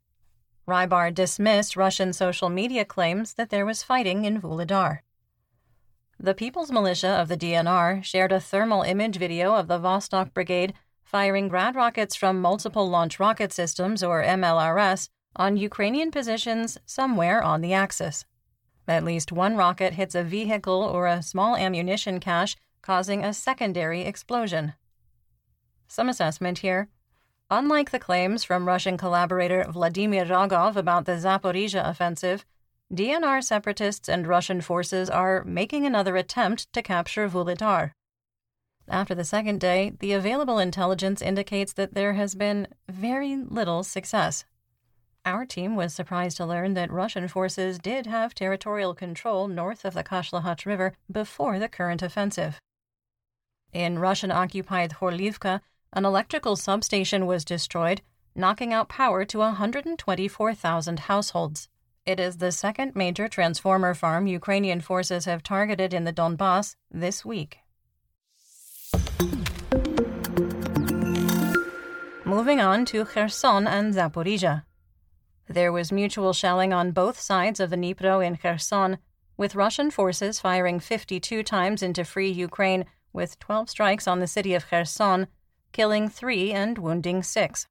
Rybar 0.67 1.13
dismissed 1.13 1.75
Russian 1.75 2.13
social 2.13 2.49
media 2.49 2.83
claims 2.83 3.35
that 3.35 3.51
there 3.51 3.65
was 3.65 3.83
fighting 3.83 4.25
in 4.25 4.41
Vuhledar. 4.41 5.01
The 6.23 6.33
People's 6.33 6.71
Militia 6.71 7.09
of 7.09 7.27
the 7.27 7.35
DNR 7.35 8.01
shared 8.01 8.31
a 8.31 8.39
thermal 8.39 8.83
image 8.83 9.17
video 9.17 9.55
of 9.55 9.67
the 9.67 9.77
Vostok 9.77 10.33
Brigade 10.33 10.73
firing 11.03 11.49
Grad 11.49 11.75
rockets 11.75 12.15
from 12.15 12.39
Multiple 12.39 12.89
Launch 12.89 13.19
Rocket 13.19 13.51
Systems, 13.51 14.01
or 14.01 14.23
MLRS, 14.23 15.09
on 15.35 15.57
Ukrainian 15.57 16.11
positions 16.11 16.77
somewhere 16.85 17.43
on 17.43 17.59
the 17.59 17.73
axis. 17.73 18.23
At 18.87 19.03
least 19.03 19.33
one 19.33 19.57
rocket 19.57 19.95
hits 19.95 20.15
a 20.15 20.23
vehicle 20.23 20.81
or 20.81 21.07
a 21.07 21.21
small 21.21 21.57
ammunition 21.57 22.21
cache, 22.21 22.55
causing 22.81 23.21
a 23.21 23.33
secondary 23.33 24.03
explosion. 24.03 24.75
Some 25.89 26.07
assessment 26.07 26.59
here. 26.59 26.87
Unlike 27.51 27.91
the 27.91 27.99
claims 27.99 28.45
from 28.45 28.69
Russian 28.69 28.95
collaborator 28.95 29.65
Vladimir 29.69 30.23
Rogov 30.23 30.77
about 30.77 31.03
the 31.03 31.17
Zaporizhia 31.17 31.85
offensive, 31.85 32.45
DNR 32.91 33.43
separatists 33.43 34.09
and 34.09 34.27
Russian 34.27 34.61
forces 34.61 35.09
are 35.09 35.43
making 35.43 35.85
another 35.85 36.15
attempt 36.15 36.71
to 36.73 36.81
capture 36.81 37.27
Vuhledar. 37.27 37.91
After 38.87 39.15
the 39.15 39.23
second 39.23 39.61
day, 39.61 39.93
the 39.99 40.13
available 40.13 40.59
intelligence 40.59 41.21
indicates 41.21 41.73
that 41.73 41.93
there 41.93 42.13
has 42.13 42.35
been 42.35 42.67
very 42.89 43.35
little 43.37 43.83
success. 43.83 44.45
Our 45.25 45.45
team 45.45 45.75
was 45.75 45.93
surprised 45.93 46.35
to 46.37 46.45
learn 46.45 46.73
that 46.73 46.91
Russian 46.91 47.29
forces 47.29 47.79
did 47.79 48.07
have 48.07 48.35
territorial 48.35 48.93
control 48.93 49.47
north 49.47 49.85
of 49.85 49.93
the 49.93 50.03
Kashlahach 50.03 50.65
River 50.65 50.93
before 51.09 51.59
the 51.59 51.69
current 51.69 52.01
offensive. 52.01 52.59
In 53.71 53.99
Russian 53.99 54.31
occupied 54.31 54.95
Horlivka, 54.99 55.61
an 55.93 56.05
electrical 56.05 56.57
substation 56.57 57.25
was 57.25 57.45
destroyed, 57.45 58.01
knocking 58.35 58.73
out 58.73 58.89
power 58.89 59.23
to 59.25 59.39
124,000 59.39 60.99
households. 60.99 61.69
It 62.05 62.19
is 62.19 62.37
the 62.37 62.51
second 62.51 62.97
major 62.97 63.29
transformer 63.29 63.93
farm 63.93 64.27
Ukrainian 64.27 64.81
forces 64.81 65.23
have 65.23 65.41
targeted 65.41 65.93
in 65.93 66.03
the 66.03 66.11
Donbass 66.11 66.75
this 66.91 67.23
week. 67.23 67.59
Moving 72.25 72.59
on 72.59 72.83
to 72.85 73.05
Kherson 73.05 73.67
and 73.67 73.93
Zaporizhia. 73.93 74.63
There 75.47 75.71
was 75.71 75.93
mutual 75.93 76.33
shelling 76.33 76.73
on 76.73 76.91
both 76.91 77.17
sides 77.21 77.61
of 77.61 77.69
the 77.69 77.77
Dnipro 77.77 78.25
in 78.25 78.35
Kherson, 78.35 78.97
with 79.37 79.55
Russian 79.55 79.89
forces 79.89 80.41
firing 80.41 80.81
52 80.81 81.41
times 81.43 81.81
into 81.81 82.03
free 82.03 82.29
Ukraine, 82.29 82.83
with 83.13 83.39
12 83.39 83.69
strikes 83.69 84.07
on 84.09 84.19
the 84.19 84.27
city 84.27 84.53
of 84.53 84.67
Kherson, 84.67 85.27
killing 85.71 86.09
three 86.09 86.51
and 86.51 86.77
wounding 86.77 87.23
six. 87.23 87.65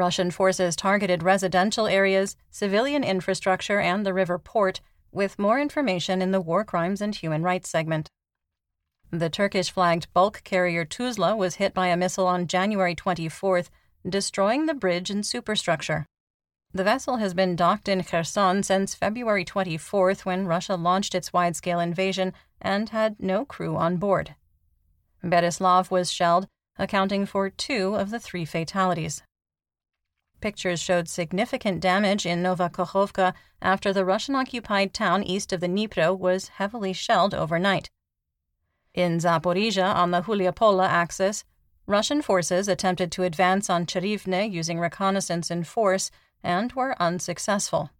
Russian 0.00 0.30
forces 0.30 0.74
targeted 0.76 1.22
residential 1.22 1.86
areas, 1.86 2.34
civilian 2.50 3.04
infrastructure, 3.04 3.80
and 3.80 4.06
the 4.06 4.14
river 4.14 4.38
port, 4.38 4.80
with 5.12 5.38
more 5.38 5.60
information 5.60 6.22
in 6.22 6.30
the 6.30 6.40
War 6.40 6.64
Crimes 6.64 7.02
and 7.02 7.14
Human 7.14 7.42
Rights 7.42 7.68
segment. 7.68 8.08
The 9.10 9.28
Turkish 9.28 9.70
flagged 9.70 10.06
bulk 10.14 10.40
carrier 10.42 10.86
Tuzla 10.86 11.36
was 11.36 11.56
hit 11.56 11.74
by 11.74 11.88
a 11.88 11.98
missile 11.98 12.26
on 12.26 12.46
January 12.46 12.94
24th, 12.94 13.68
destroying 14.08 14.64
the 14.64 14.72
bridge 14.72 15.10
and 15.10 15.26
superstructure. 15.26 16.06
The 16.72 16.84
vessel 16.84 17.18
has 17.18 17.34
been 17.34 17.54
docked 17.54 17.86
in 17.86 18.02
Kherson 18.02 18.62
since 18.62 18.94
February 18.94 19.44
24th 19.44 20.24
when 20.24 20.46
Russia 20.46 20.76
launched 20.76 21.14
its 21.14 21.30
wide 21.30 21.56
scale 21.56 21.80
invasion 21.80 22.32
and 22.58 22.88
had 22.88 23.20
no 23.20 23.44
crew 23.44 23.76
on 23.76 23.98
board. 23.98 24.34
Berislav 25.22 25.90
was 25.90 26.10
shelled, 26.10 26.48
accounting 26.78 27.26
for 27.26 27.50
two 27.50 27.96
of 27.96 28.08
the 28.08 28.18
three 28.18 28.46
fatalities. 28.46 29.22
Pictures 30.40 30.80
showed 30.80 31.08
significant 31.08 31.80
damage 31.80 32.24
in 32.24 32.42
Novakhovka 32.42 33.34
after 33.60 33.92
the 33.92 34.04
Russian 34.04 34.34
occupied 34.34 34.94
town 34.94 35.22
east 35.22 35.52
of 35.52 35.60
the 35.60 35.68
Dnipro 35.68 36.16
was 36.16 36.48
heavily 36.48 36.92
shelled 36.92 37.34
overnight. 37.34 37.90
In 38.94 39.18
Zaporizhia, 39.18 39.94
on 39.94 40.10
the 40.10 40.22
Huliapola 40.22 40.88
axis, 40.88 41.44
Russian 41.86 42.22
forces 42.22 42.68
attempted 42.68 43.12
to 43.12 43.24
advance 43.24 43.68
on 43.68 43.86
Cherivne 43.86 44.50
using 44.50 44.80
reconnaissance 44.80 45.50
in 45.50 45.64
force 45.64 46.10
and 46.42 46.72
were 46.72 47.00
unsuccessful. 47.00 47.90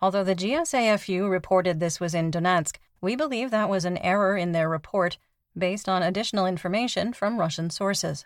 Although 0.00 0.24
the 0.24 0.34
GSAFU 0.34 1.30
reported 1.30 1.78
this 1.78 2.00
was 2.00 2.14
in 2.14 2.30
Donetsk, 2.30 2.76
we 3.00 3.14
believe 3.14 3.50
that 3.50 3.68
was 3.68 3.84
an 3.84 3.98
error 3.98 4.36
in 4.36 4.52
their 4.52 4.68
report 4.68 5.18
based 5.56 5.88
on 5.88 6.02
additional 6.02 6.46
information 6.46 7.12
from 7.12 7.38
Russian 7.38 7.70
sources. 7.70 8.24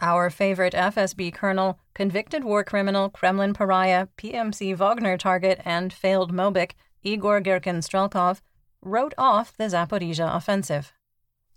Our 0.00 0.28
favorite 0.28 0.74
FSB 0.74 1.32
colonel, 1.32 1.78
convicted 1.94 2.44
war 2.44 2.64
criminal, 2.64 3.10
Kremlin 3.10 3.54
pariah, 3.54 4.08
PMC 4.18 4.74
Wagner 4.76 5.16
target, 5.16 5.60
and 5.64 5.92
failed 5.92 6.32
Mobic, 6.32 6.72
Igor 7.02 7.40
Girkin 7.40 7.78
Strelkov, 7.78 8.40
wrote 8.82 9.14
off 9.16 9.56
the 9.56 9.64
Zaporizhia 9.64 10.34
offensive. 10.34 10.92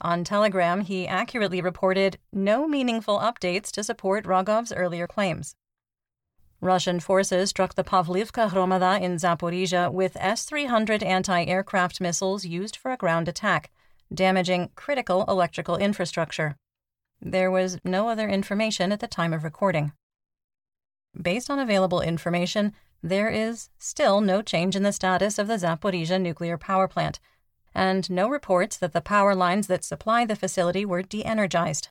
On 0.01 0.23
Telegram, 0.23 0.81
he 0.81 1.07
accurately 1.07 1.59
reported 1.59 2.19
no 2.31 2.67
meaningful 2.67 3.19
updates 3.19 3.71
to 3.71 3.83
support 3.83 4.25
Rogov's 4.25 4.71
earlier 4.71 5.07
claims. 5.07 5.55
Russian 6.61 6.99
forces 6.99 7.49
struck 7.49 7.75
the 7.75 7.83
Pavlivka 7.83 8.49
Hromada 8.49 9.01
in 9.01 9.15
Zaporizhia 9.15 9.91
with 9.91 10.17
S 10.19 10.43
300 10.45 11.03
anti 11.03 11.43
aircraft 11.43 11.99
missiles 11.99 12.45
used 12.45 12.75
for 12.75 12.91
a 12.91 12.97
ground 12.97 13.27
attack, 13.27 13.71
damaging 14.13 14.69
critical 14.75 15.25
electrical 15.27 15.77
infrastructure. 15.77 16.55
There 17.21 17.49
was 17.51 17.79
no 17.83 18.09
other 18.09 18.29
information 18.29 18.91
at 18.91 18.99
the 18.99 19.07
time 19.07 19.33
of 19.33 19.43
recording. 19.43 19.93
Based 21.19 21.49
on 21.49 21.59
available 21.59 22.01
information, 22.01 22.73
there 23.01 23.29
is 23.29 23.69
still 23.79 24.21
no 24.21 24.41
change 24.41 24.75
in 24.75 24.83
the 24.83 24.93
status 24.93 25.37
of 25.39 25.47
the 25.47 25.57
Zaporizhia 25.57 26.21
nuclear 26.21 26.57
power 26.57 26.87
plant, 26.87 27.19
and 27.73 28.09
no 28.09 28.27
reports 28.27 28.77
that 28.77 28.93
the 28.93 29.01
power 29.01 29.35
lines 29.35 29.67
that 29.67 29.83
supply 29.83 30.25
the 30.25 30.35
facility 30.35 30.85
were 30.85 31.01
de 31.01 31.23
energized. 31.23 31.89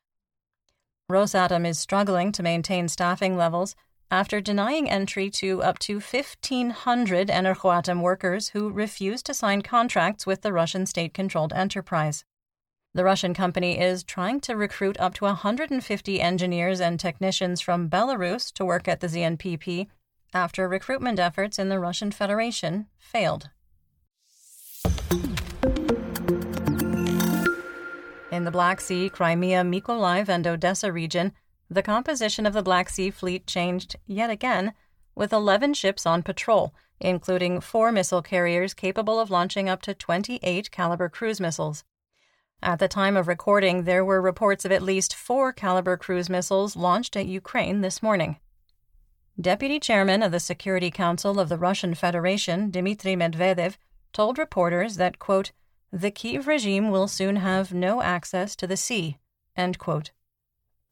Rosatom 1.10 1.66
is 1.66 1.78
struggling 1.78 2.32
to 2.32 2.42
maintain 2.42 2.88
staffing 2.88 3.36
levels 3.36 3.76
after 4.10 4.40
denying 4.40 4.88
entry 4.88 5.30
to 5.30 5.62
up 5.62 5.78
to 5.80 5.94
1,500 5.94 7.28
Energoatom 7.28 8.00
workers 8.00 8.48
who 8.48 8.70
refused 8.70 9.26
to 9.26 9.34
sign 9.34 9.62
contracts 9.62 10.26
with 10.26 10.42
the 10.42 10.52
Russian 10.52 10.86
state 10.86 11.14
controlled 11.14 11.52
enterprise. 11.52 12.24
The 12.96 13.04
Russian 13.04 13.34
company 13.34 13.78
is 13.78 14.02
trying 14.02 14.40
to 14.40 14.56
recruit 14.56 14.98
up 14.98 15.12
to 15.16 15.24
150 15.24 16.18
engineers 16.18 16.80
and 16.80 16.98
technicians 16.98 17.60
from 17.60 17.90
Belarus 17.90 18.50
to 18.54 18.64
work 18.64 18.88
at 18.88 19.00
the 19.00 19.06
ZNPP 19.06 19.88
after 20.32 20.66
recruitment 20.66 21.18
efforts 21.18 21.58
in 21.58 21.68
the 21.68 21.78
Russian 21.78 22.10
Federation 22.10 22.86
failed. 22.98 23.50
In 28.32 28.44
the 28.44 28.50
Black 28.50 28.80
Sea, 28.80 29.10
Crimea, 29.10 29.62
Mykolaiv, 29.62 30.30
and 30.30 30.46
Odessa 30.46 30.90
region, 30.90 31.32
the 31.68 31.82
composition 31.82 32.46
of 32.46 32.54
the 32.54 32.62
Black 32.62 32.88
Sea 32.88 33.10
Fleet 33.10 33.46
changed 33.46 33.96
yet 34.06 34.30
again, 34.30 34.72
with 35.14 35.34
11 35.34 35.74
ships 35.74 36.06
on 36.06 36.22
patrol, 36.22 36.74
including 36.98 37.60
four 37.60 37.92
missile 37.92 38.22
carriers 38.22 38.72
capable 38.72 39.20
of 39.20 39.30
launching 39.30 39.68
up 39.68 39.82
to 39.82 39.92
28 39.92 40.70
Kalibr 40.70 41.12
cruise 41.12 41.40
missiles. 41.40 41.84
At 42.62 42.78
the 42.78 42.88
time 42.88 43.16
of 43.16 43.28
recording, 43.28 43.84
there 43.84 44.04
were 44.04 44.20
reports 44.20 44.64
of 44.64 44.72
at 44.72 44.82
least 44.82 45.14
four 45.14 45.52
Kalibr 45.52 45.98
cruise 45.98 46.30
missiles 46.30 46.74
launched 46.74 47.16
at 47.16 47.26
Ukraine 47.26 47.80
this 47.80 48.02
morning. 48.02 48.38
Deputy 49.40 49.78
Chairman 49.78 50.22
of 50.22 50.32
the 50.32 50.40
Security 50.40 50.90
Council 50.90 51.38
of 51.38 51.50
the 51.50 51.58
Russian 51.58 51.94
Federation, 51.94 52.70
Dmitry 52.70 53.14
Medvedev, 53.14 53.76
told 54.12 54.38
reporters 54.38 54.96
that, 54.96 55.18
quote, 55.18 55.52
the 55.92 56.10
Kiev 56.10 56.46
regime 56.46 56.90
will 56.90 57.06
soon 57.06 57.36
have 57.36 57.72
no 57.72 58.02
access 58.02 58.56
to 58.56 58.66
the 58.66 58.76
sea, 58.76 59.18
end 59.54 59.78
quote. 59.78 60.10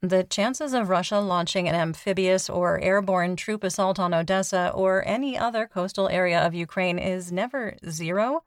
The 0.02 0.22
chances 0.22 0.74
of 0.74 0.90
Russia 0.90 1.18
launching 1.18 1.66
an 1.66 1.74
amphibious 1.74 2.50
or 2.50 2.78
airborne 2.80 3.36
troop 3.36 3.64
assault 3.64 3.98
on 3.98 4.12
Odessa 4.12 4.70
or 4.74 5.02
any 5.06 5.38
other 5.38 5.66
coastal 5.66 6.08
area 6.10 6.38
of 6.38 6.54
Ukraine 6.54 6.98
is 6.98 7.32
never 7.32 7.76
zero, 7.88 8.44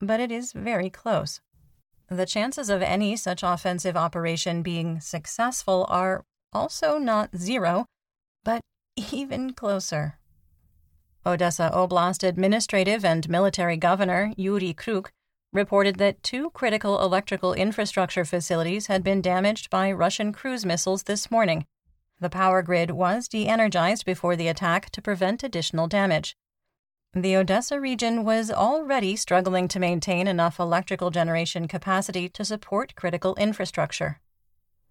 but 0.00 0.18
it 0.18 0.32
is 0.32 0.52
very 0.52 0.90
close. 0.90 1.40
The 2.08 2.26
chances 2.26 2.70
of 2.70 2.82
any 2.82 3.16
such 3.16 3.42
offensive 3.42 3.96
operation 3.96 4.62
being 4.62 5.00
successful 5.00 5.86
are 5.88 6.24
also 6.52 6.98
not 6.98 7.36
zero, 7.36 7.86
but 8.44 8.60
even 8.96 9.52
closer. 9.52 10.18
Odessa 11.24 11.70
Oblast 11.74 12.22
Administrative 12.22 13.04
and 13.04 13.28
Military 13.28 13.76
Governor 13.76 14.32
Yuri 14.36 14.72
Kruk 14.72 15.10
reported 15.52 15.96
that 15.96 16.22
two 16.22 16.50
critical 16.50 17.00
electrical 17.02 17.52
infrastructure 17.52 18.24
facilities 18.24 18.86
had 18.86 19.02
been 19.02 19.20
damaged 19.20 19.68
by 19.68 19.90
Russian 19.90 20.32
cruise 20.32 20.64
missiles 20.64 21.04
this 21.04 21.30
morning. 21.30 21.66
The 22.20 22.30
power 22.30 22.62
grid 22.62 22.92
was 22.92 23.26
de 23.26 23.48
energized 23.48 24.04
before 24.04 24.36
the 24.36 24.48
attack 24.48 24.90
to 24.90 25.02
prevent 25.02 25.42
additional 25.42 25.88
damage. 25.88 26.36
The 27.16 27.34
Odessa 27.34 27.80
region 27.80 28.24
was 28.24 28.50
already 28.50 29.16
struggling 29.16 29.68
to 29.68 29.80
maintain 29.80 30.26
enough 30.26 30.60
electrical 30.60 31.10
generation 31.10 31.66
capacity 31.66 32.28
to 32.28 32.44
support 32.44 32.94
critical 32.94 33.34
infrastructure. 33.36 34.20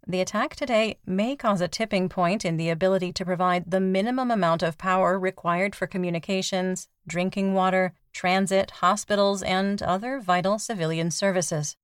The 0.07 0.21
attack 0.21 0.55
today 0.55 0.97
may 1.05 1.35
cause 1.35 1.61
a 1.61 1.67
tipping 1.67 2.09
point 2.09 2.43
in 2.43 2.57
the 2.57 2.71
ability 2.71 3.13
to 3.13 3.25
provide 3.25 3.69
the 3.69 3.79
minimum 3.79 4.31
amount 4.31 4.63
of 4.63 4.79
power 4.79 5.19
required 5.19 5.75
for 5.75 5.85
communications, 5.85 6.87
drinking 7.05 7.53
water, 7.53 7.93
transit, 8.11 8.71
hospitals, 8.71 9.43
and 9.43 9.83
other 9.83 10.19
vital 10.19 10.57
civilian 10.57 11.11
services. 11.11 11.77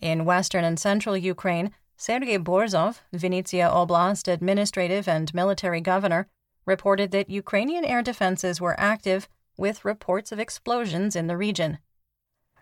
In 0.00 0.24
western 0.24 0.62
and 0.62 0.78
central 0.78 1.16
Ukraine, 1.16 1.72
Sergei 1.96 2.38
Borzov, 2.38 3.00
Vinnytsia 3.12 3.68
Oblast 3.68 4.32
administrative 4.32 5.08
and 5.08 5.34
military 5.34 5.80
governor, 5.80 6.28
reported 6.66 7.10
that 7.10 7.30
Ukrainian 7.30 7.84
air 7.84 8.02
defenses 8.02 8.60
were 8.60 8.78
active, 8.78 9.28
with 9.56 9.84
reports 9.84 10.32
of 10.32 10.40
explosions 10.40 11.14
in 11.14 11.26
the 11.26 11.36
region. 11.36 11.78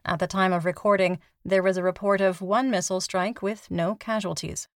At 0.04 0.18
the 0.18 0.26
time 0.26 0.52
of 0.52 0.64
recording, 0.64 1.20
there 1.44 1.62
was 1.62 1.76
a 1.76 1.82
report 1.82 2.20
of 2.20 2.40
one 2.40 2.70
missile 2.70 3.00
strike 3.00 3.40
with 3.40 3.70
no 3.70 3.94
casualties. 3.94 4.68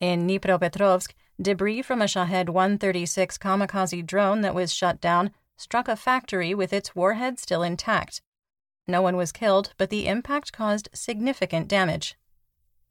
In 0.00 0.26
Dnipropetrovsk, 0.26 1.12
debris 1.40 1.82
from 1.82 2.02
a 2.02 2.06
Shahed 2.06 2.48
136 2.48 3.38
kamikaze 3.38 4.06
drone 4.06 4.42
that 4.42 4.54
was 4.54 4.72
shut 4.72 5.00
down 5.00 5.30
struck 5.56 5.88
a 5.88 5.96
factory 5.96 6.54
with 6.54 6.72
its 6.72 6.94
warhead 6.94 7.38
still 7.38 7.62
intact. 7.62 8.20
No 8.86 9.00
one 9.00 9.16
was 9.16 9.32
killed, 9.32 9.72
but 9.78 9.90
the 9.90 10.06
impact 10.06 10.52
caused 10.52 10.88
significant 10.92 11.68
damage. 11.68 12.16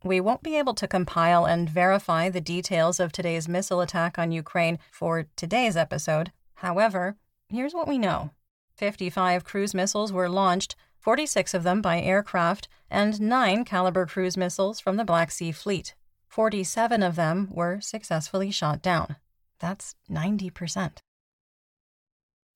We 0.03 0.19
won't 0.19 0.43
be 0.43 0.57
able 0.57 0.73
to 0.75 0.87
compile 0.87 1.45
and 1.45 1.69
verify 1.69 2.27
the 2.29 2.41
details 2.41 2.99
of 2.99 3.13
today's 3.13 3.47
missile 3.47 3.79
attack 3.79 4.19
on 4.19 4.33
Ukraine 4.33 4.77
for 4.91 5.27
today's 5.37 5.77
episode. 5.77 6.33
However, 6.55 7.15
here's 7.47 7.73
what 7.73 7.87
we 7.87 7.97
know 7.97 8.31
55 8.75 9.45
cruise 9.45 9.73
missiles 9.73 10.11
were 10.11 10.27
launched, 10.27 10.75
46 10.99 11.53
of 11.53 11.63
them 11.63 11.81
by 11.81 12.01
aircraft, 12.01 12.67
and 12.89 13.21
9 13.21 13.63
Kalibr 13.63 14.07
cruise 14.07 14.35
missiles 14.35 14.81
from 14.81 14.97
the 14.97 15.05
Black 15.05 15.31
Sea 15.31 15.53
Fleet. 15.53 15.95
47 16.27 17.01
of 17.01 17.15
them 17.15 17.47
were 17.51 17.79
successfully 17.79 18.51
shot 18.51 18.81
down. 18.81 19.15
That's 19.59 19.95
90%. 20.11 20.97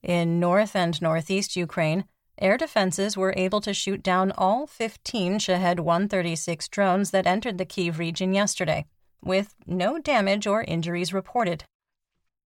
In 0.04 0.40
north 0.40 0.76
and 0.76 1.02
northeast 1.02 1.56
Ukraine, 1.56 2.06
air 2.40 2.58
defenses 2.58 3.18
were 3.18 3.34
able 3.38 3.62
to 3.62 3.74
shoot 3.74 4.04
down 4.04 4.32
all 4.38 4.68
15 4.68 5.40
Shahed 5.40 5.80
136 5.80 6.68
drones 6.68 7.12
that 7.12 7.28
entered 7.28 7.58
the 7.58 7.66
Kiev 7.66 8.00
region 8.00 8.34
yesterday, 8.34 8.86
with 9.24 9.56
no 9.66 10.00
damage 10.00 10.48
or 10.48 10.64
injuries 10.64 11.14
reported. 11.14 11.64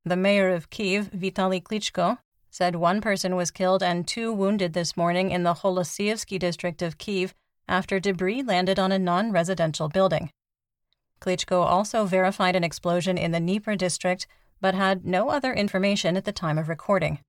The 0.03 0.15
mayor 0.15 0.49
of 0.49 0.69
Kiev, 0.69 1.11
Vitaly 1.11 1.61
Klitschko, 1.61 2.17
said 2.49 2.75
one 2.75 3.01
person 3.01 3.35
was 3.35 3.51
killed 3.51 3.81
and 3.81 4.07
two 4.07 4.33
wounded 4.33 4.73
this 4.73 4.97
morning 4.97 5.31
in 5.31 5.43
the 5.43 5.53
Holosiyevsky 5.53 6.37
district 6.37 6.81
of 6.81 6.97
Kiev 6.97 7.33
after 7.67 7.99
debris 7.99 8.43
landed 8.43 8.77
on 8.77 8.91
a 8.91 8.99
non 8.99 9.31
residential 9.31 9.87
building. 9.87 10.31
Klitschko 11.21 11.63
also 11.63 12.05
verified 12.05 12.55
an 12.55 12.63
explosion 12.63 13.17
in 13.17 13.31
the 13.31 13.39
Dnieper 13.39 13.75
district, 13.75 14.27
but 14.59 14.73
had 14.73 15.05
no 15.05 15.29
other 15.29 15.53
information 15.53 16.17
at 16.17 16.25
the 16.25 16.31
time 16.31 16.57
of 16.57 16.67
recording. 16.67 17.19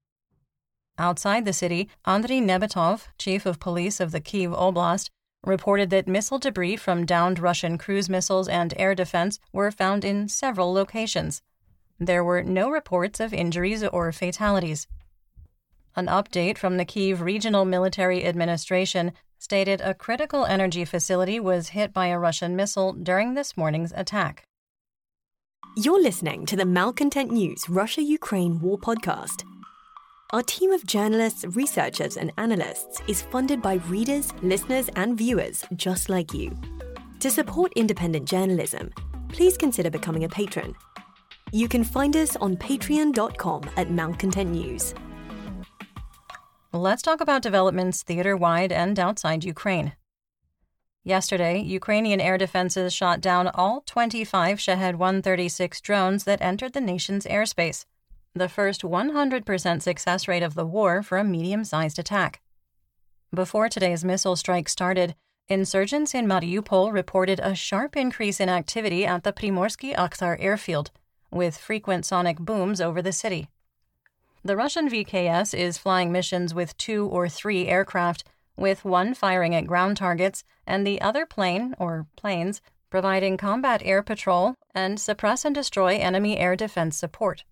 Outside 0.99 1.45
the 1.45 1.53
city, 1.53 1.89
Andriy 2.07 2.43
Nebytov, 2.43 3.09
chief 3.19 3.47
of 3.47 3.59
police 3.59 3.99
of 3.99 4.13
the 4.13 4.21
Kiev 4.21 4.51
Oblast, 4.51 5.09
reported 5.45 5.91
that 5.91 6.07
missile 6.07 6.39
debris 6.39 6.77
from 6.77 7.07
downed 7.07 7.39
Russian 7.39 7.79
cruise 7.79 8.09
missiles 8.09 8.49
and 8.49 8.75
air 8.77 8.95
defense 8.95 9.39
were 9.53 9.71
found 9.71 10.05
in 10.05 10.29
several 10.29 10.73
locations. 10.73 11.43
There 11.99 12.23
were 12.23 12.43
no 12.43 12.71
reports 12.71 13.21
of 13.21 13.33
injuries 13.33 13.83
or 13.83 14.13
fatalities. 14.13 14.87
An 15.97 16.07
update 16.07 16.59
from 16.59 16.77
the 16.77 16.85
Kiev 16.85 17.21
Regional 17.21 17.65
Military 17.65 18.25
Administration 18.25 19.13
stated 19.39 19.81
a 19.81 19.95
critical 19.95 20.47
energy 20.47 20.85
facility 20.85 21.41
was 21.41 21.71
hit 21.71 21.93
by 21.93 22.07
a 22.07 22.19
Russian 22.19 22.55
missile 22.55 22.93
during 22.93 23.35
this 23.35 23.57
morning's 23.57 23.93
attack. 23.97 24.45
You're 25.77 26.03
listening 26.03 26.47
to 26.47 26.57
the 26.57 26.65
Malcontent 26.65 27.31
News 27.31 27.69
Russia 27.69 28.03
Ukraine 28.03 28.61
War 28.61 28.79
Podcast. 28.79 29.43
Our 30.33 30.43
team 30.43 30.73
of 30.73 30.87
journalists, 30.87 31.45
researchers, 31.45 32.17
and 32.17 32.33
analysts 32.39 33.03
is 33.07 33.21
funded 33.21 33.61
by 33.61 33.75
readers, 33.89 34.33
listeners, 34.41 34.89
and 34.97 35.19
viewers 35.19 35.63
just 35.77 36.09
like 36.09 36.33
you. 36.33 36.57
To 37.21 37.31
support 37.31 37.71
independent 37.77 38.27
journalism, 38.27 38.93
please 39.29 39.59
consider 39.59 39.91
becoming 39.91 40.25
a 40.25 40.31
patron. 40.31 40.75
You 41.53 41.69
can 41.69 41.85
find 41.85 42.17
us 42.17 42.35
on 42.37 42.57
patreon.com 42.57 43.69
at 43.77 43.91
Malcontent 43.91 44.53
News. 44.53 44.95
let's 46.73 47.03
talk 47.03 47.21
about 47.21 47.43
developments 47.43 48.03
theater 48.03 48.35
wide 48.35 48.73
and 48.73 48.99
outside 48.99 49.45
Ukraine. 49.45 49.93
Yesterday, 51.05 51.61
Ukrainian 51.61 52.23
air 52.23 52.39
defenses 52.39 52.95
shot 52.95 53.21
down 53.21 53.49
all 53.49 53.83
25 53.85 54.59
Shahed 54.59 54.97
136 54.97 55.79
drones 55.83 56.25
that 56.25 56.41
entered 56.41 56.73
the 56.73 56.81
nation's 56.81 57.27
airspace, 57.27 57.85
the 58.35 58.49
first 58.49 58.83
100% 58.83 59.83
success 59.83 60.27
rate 60.27 60.43
of 60.43 60.55
the 60.55 60.65
war 60.65 61.03
for 61.03 61.19
a 61.19 61.25
medium 61.25 61.65
sized 61.65 61.99
attack. 61.99 62.41
Before 63.35 63.69
today's 63.69 64.05
missile 64.05 64.37
strike 64.37 64.69
started, 64.69 65.15
insurgents 65.49 66.15
in 66.15 66.27
Mariupol 66.27 66.93
reported 66.93 67.41
a 67.41 67.55
sharp 67.55 67.97
increase 67.97 68.41
in 68.41 68.49
activity 68.49 69.05
at 69.05 69.25
the 69.25 69.33
Primorsky 69.33 69.95
Akhtar 69.95 70.37
airfield, 70.39 70.91
with 71.31 71.57
frequent 71.59 72.07
sonic 72.07 72.39
booms 72.39 72.81
over 72.81 73.03
the 73.03 73.13
city. 73.13 73.49
The 74.45 74.57
Russian 74.57 74.89
VKS 74.89 75.55
is 75.57 75.79
flying 75.79 76.11
missions 76.11 76.55
with 76.55 76.77
two 76.77 77.07
or 77.07 77.29
three 77.29 77.69
aircraft 77.69 78.25
with 78.57 78.85
one 78.85 79.15
firing 79.15 79.55
at 79.55 79.67
ground 79.67 79.97
targets 79.97 80.45
and 80.67 80.87
the 80.87 81.01
other 81.01 81.27
plane, 81.27 81.75
or 81.79 82.07
planes, 82.17 82.61
providing 82.91 83.37
combat 83.37 83.81
air 83.85 84.03
patrol 84.03 84.55
and 84.75 85.01
suppress 85.01 85.45
and 85.45 85.55
destroy 85.55 85.95
enemy 85.95 86.39
air 86.39 86.55
defense 86.55 86.97
support. 86.97 87.45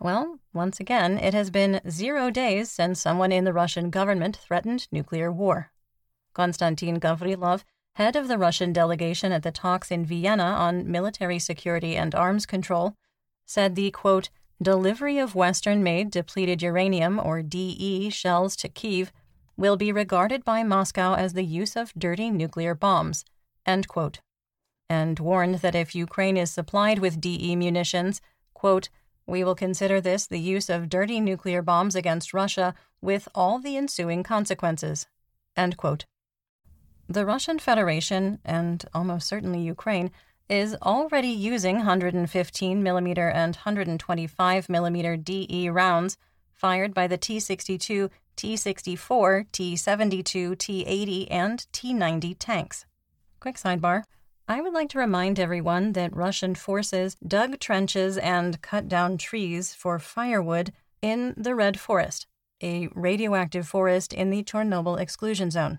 Well, 0.00 0.38
once 0.54 0.80
again, 0.80 1.18
it 1.18 1.34
has 1.34 1.50
been 1.50 1.82
zero 1.88 2.30
days 2.30 2.70
since 2.70 2.98
someone 2.98 3.32
in 3.32 3.44
the 3.44 3.52
Russian 3.52 3.90
government 3.90 4.34
threatened 4.34 4.88
nuclear 4.90 5.30
war. 5.30 5.72
Konstantin 6.32 6.98
Gavrilov, 6.98 7.64
head 7.96 8.16
of 8.16 8.26
the 8.26 8.38
Russian 8.38 8.72
delegation 8.72 9.30
at 9.30 9.42
the 9.42 9.52
talks 9.52 9.90
in 9.90 10.06
Vienna 10.06 10.42
on 10.42 10.90
military 10.90 11.38
security 11.38 11.96
and 11.96 12.14
arms 12.14 12.46
control, 12.46 12.94
said 13.44 13.76
the 13.76 13.90
quote, 13.90 14.30
delivery 14.62 15.18
of 15.18 15.34
Western 15.34 15.82
made 15.82 16.10
depleted 16.10 16.62
uranium, 16.62 17.20
or 17.22 17.42
DE, 17.42 18.08
shells 18.08 18.56
to 18.56 18.68
Kiev 18.68 19.12
will 19.58 19.76
be 19.76 19.92
regarded 19.92 20.44
by 20.46 20.62
Moscow 20.62 21.14
as 21.14 21.34
the 21.34 21.44
use 21.44 21.76
of 21.76 21.92
dirty 21.92 22.30
nuclear 22.30 22.74
bombs, 22.74 23.26
end 23.66 23.86
quote, 23.86 24.20
and 24.88 25.18
warned 25.18 25.56
that 25.56 25.74
if 25.74 25.94
Ukraine 25.94 26.38
is 26.38 26.50
supplied 26.50 27.00
with 27.00 27.20
DE 27.20 27.54
munitions, 27.54 28.22
quote, 28.54 28.88
we 29.26 29.44
will 29.44 29.54
consider 29.54 30.00
this 30.00 30.26
the 30.26 30.40
use 30.40 30.68
of 30.68 30.88
dirty 30.88 31.20
nuclear 31.20 31.62
bombs 31.62 31.94
against 31.94 32.34
Russia 32.34 32.74
with 33.00 33.28
all 33.34 33.58
the 33.58 33.76
ensuing 33.76 34.22
consequences. 34.22 35.06
The 37.08 37.26
Russian 37.26 37.58
Federation, 37.58 38.38
and 38.44 38.84
almost 38.94 39.26
certainly 39.26 39.60
Ukraine, 39.60 40.10
is 40.48 40.74
already 40.82 41.28
using 41.28 41.76
115 41.76 42.82
mm 42.82 43.34
and 43.34 43.56
125 43.56 44.66
mm 44.66 45.24
DE 45.24 45.68
rounds 45.68 46.16
fired 46.52 46.92
by 46.92 47.06
the 47.06 47.18
T 47.18 47.40
62 47.40 48.10
T 48.40 48.56
64, 48.56 49.44
T 49.52 49.76
72, 49.76 50.56
T 50.56 50.84
80, 50.86 51.30
and 51.30 51.66
T 51.72 51.92
90 51.92 52.34
tanks. 52.36 52.86
Quick 53.38 53.56
sidebar 53.56 54.04
I 54.50 54.60
would 54.60 54.72
like 54.72 54.88
to 54.88 54.98
remind 54.98 55.38
everyone 55.38 55.92
that 55.92 56.16
Russian 56.16 56.56
forces 56.56 57.16
dug 57.24 57.60
trenches 57.60 58.18
and 58.18 58.60
cut 58.60 58.88
down 58.88 59.16
trees 59.16 59.74
for 59.74 60.00
firewood 60.00 60.72
in 61.00 61.34
the 61.36 61.54
Red 61.54 61.78
Forest, 61.78 62.26
a 62.60 62.88
radioactive 62.96 63.68
forest 63.68 64.12
in 64.12 64.30
the 64.30 64.42
Chernobyl 64.42 64.98
exclusion 64.98 65.52
zone. 65.52 65.78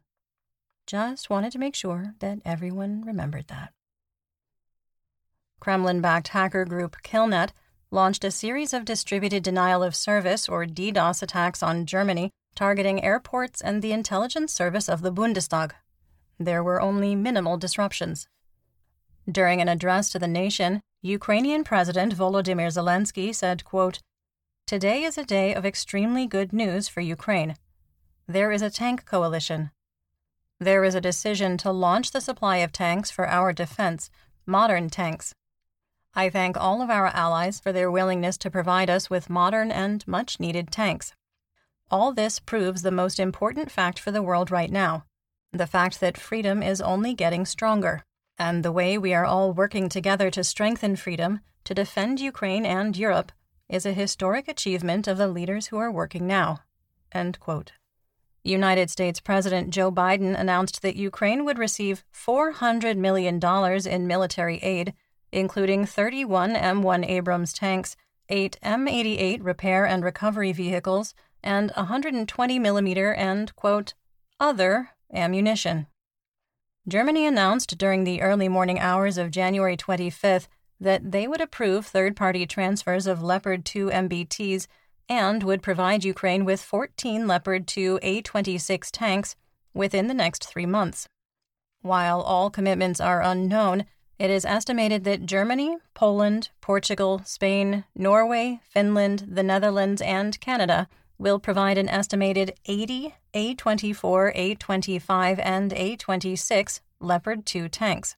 Just 0.88 1.30
wanted 1.30 1.52
to 1.52 1.60
make 1.60 1.76
sure 1.76 2.14
that 2.20 2.40
everyone 2.46 3.04
remembered 3.04 3.50
that. 3.50 3.74
Kremlin 5.60 6.00
backed 6.00 6.30
hacker 6.30 6.64
group 6.64 6.96
Killnet 7.04 7.50
launched 7.92 8.24
a 8.24 8.32
series 8.32 8.74
of 8.74 8.86
distributed 8.86 9.44
denial 9.44 9.84
of 9.84 9.98
service 9.98 10.48
or 10.48 10.66
DDoS 10.66 11.22
attacks 11.22 11.62
on 11.62 11.86
Germany 11.86 12.32
targeting 12.56 13.04
airports 13.04 13.60
and 13.60 13.82
the 13.82 13.92
intelligence 13.92 14.54
service 14.54 14.88
of 14.88 15.02
the 15.02 15.12
Bundestag. 15.12 15.72
There 16.40 16.64
were 16.64 16.82
only 16.82 17.16
minimal 17.16 17.58
disruptions. 17.58 18.30
During 19.32 19.62
an 19.62 19.70
address 19.70 20.10
to 20.10 20.20
the 20.20 20.28
nation, 20.28 20.82
Ukrainian 21.02 21.64
President 21.64 22.14
Volodymyr 22.14 22.68
Zelensky 22.68 23.34
said, 23.34 23.64
quote, 23.64 24.00
Today 24.68 25.04
is 25.04 25.18
a 25.18 25.24
day 25.24 25.54
of 25.54 25.66
extremely 25.66 26.28
good 26.28 26.52
news 26.52 26.90
for 26.90 27.00
Ukraine. 27.00 27.56
There 28.28 28.52
is 28.52 28.62
a 28.62 28.70
tank 28.70 29.06
coalition. 29.06 29.72
There 30.60 30.84
is 30.84 30.96
a 30.96 31.02
decision 31.02 31.58
to 31.60 31.72
launch 31.72 32.12
the 32.12 32.20
supply 32.20 32.58
of 32.58 32.74
tanks 32.74 33.10
for 33.10 33.28
our 33.28 33.54
defense, 33.54 34.10
modern 34.46 34.90
tanks. 34.90 35.34
I 36.14 36.30
thank 36.30 36.58
all 36.58 36.82
of 36.82 36.90
our 36.90 37.08
allies 37.08 37.60
for 37.60 37.72
their 37.72 37.90
willingness 37.90 38.38
to 38.40 38.52
provide 38.52 38.90
us 38.90 39.10
with 39.10 39.30
modern 39.30 39.72
and 39.72 40.06
much 40.08 40.42
needed 40.42 40.72
tanks. 40.72 41.14
All 41.90 42.12
this 42.12 42.40
proves 42.40 42.82
the 42.82 42.92
most 42.92 43.20
important 43.20 43.72
fact 43.72 43.98
for 43.98 44.12
the 44.12 44.24
world 44.24 44.52
right 44.52 44.72
now 44.72 45.06
the 45.54 45.68
fact 45.68 46.00
that 46.00 46.18
freedom 46.18 46.64
is 46.64 46.80
only 46.80 47.14
getting 47.14 47.46
stronger, 47.46 48.06
and 48.38 48.64
the 48.64 48.72
way 48.72 48.98
we 48.98 49.14
are 49.14 49.26
all 49.26 49.54
working 49.54 49.90
together 49.90 50.30
to 50.32 50.44
strengthen 50.44 50.96
freedom, 50.96 51.42
to 51.64 51.74
defend 51.74 52.20
Ukraine 52.20 52.66
and 52.66 52.98
Europe, 52.98 53.32
is 53.70 53.86
a 53.86 53.94
historic 53.94 54.48
achievement 54.48 55.08
of 55.08 55.18
the 55.18 55.28
leaders 55.28 55.68
who 55.68 55.78
are 55.78 55.92
working 55.92 56.28
now. 56.28 56.60
United 58.44 58.90
States 58.90 59.20
President 59.20 59.70
Joe 59.70 59.92
Biden 59.92 60.38
announced 60.38 60.82
that 60.82 60.96
Ukraine 60.96 61.46
would 61.46 61.60
receive 61.60 62.04
$400 62.14 62.98
million 62.98 63.40
in 63.40 64.08
military 64.08 64.58
aid, 64.58 64.94
including 65.32 65.86
31 65.86 66.56
M1 66.56 67.08
Abrams 67.08 67.54
tanks, 67.54 67.96
8 68.30 68.58
M88 68.64 69.40
repair 69.44 69.86
and 69.86 70.04
recovery 70.04 70.52
vehicles, 70.52 71.14
and 71.44 71.72
120 71.72 72.60
millimeter 72.60 73.14
and, 73.14 73.56
quote, 73.56 73.94
other 74.40 74.90
ammunition. 75.14 75.88
Germany 76.88 77.28
announced 77.28 77.78
during 77.78 78.04
the 78.04 78.24
early 78.24 78.50
morning 78.50 78.80
hours 78.80 79.20
of 79.20 79.30
January 79.30 79.78
25th 79.78 80.48
that 80.80 81.12
they 81.12 81.28
would 81.28 81.40
approve 81.40 81.86
third 81.86 82.16
party 82.16 82.48
transfers 82.48 83.06
of 83.06 83.22
Leopard 83.22 83.66
2 83.66 83.92
MBTs 83.92 84.66
and 85.08 85.44
would 85.44 85.62
provide 85.62 86.04
Ukraine 86.04 86.44
with 86.44 86.60
14 86.60 87.28
Leopard 87.28 87.68
2 87.68 88.00
A 88.02 88.22
26 88.24 88.90
tanks 88.90 89.36
within 89.76 90.08
the 90.08 90.16
next 90.16 90.48
three 90.48 90.66
months. 90.66 91.08
While 91.84 92.22
all 92.22 92.50
commitments 92.50 93.00
are 93.00 93.22
unknown, 93.22 93.86
it 94.18 94.32
is 94.32 94.44
estimated 94.44 95.04
that 95.04 95.28
Germany, 95.28 95.78
Poland, 95.94 96.50
Portugal, 96.62 97.22
Spain, 97.26 97.84
Norway, 97.94 98.60
Finland, 98.64 99.28
the 99.28 99.44
Netherlands, 99.44 100.02
and 100.02 100.40
Canada 100.40 100.88
will 101.22 101.38
provide 101.38 101.78
an 101.78 101.88
estimated 101.88 102.52
80 102.66 103.14
A24, 103.36 104.58
A25, 104.58 105.40
and 105.44 105.72
A26 105.72 106.80
Leopard 107.00 107.46
2 107.46 107.70
tanks. 107.70 108.16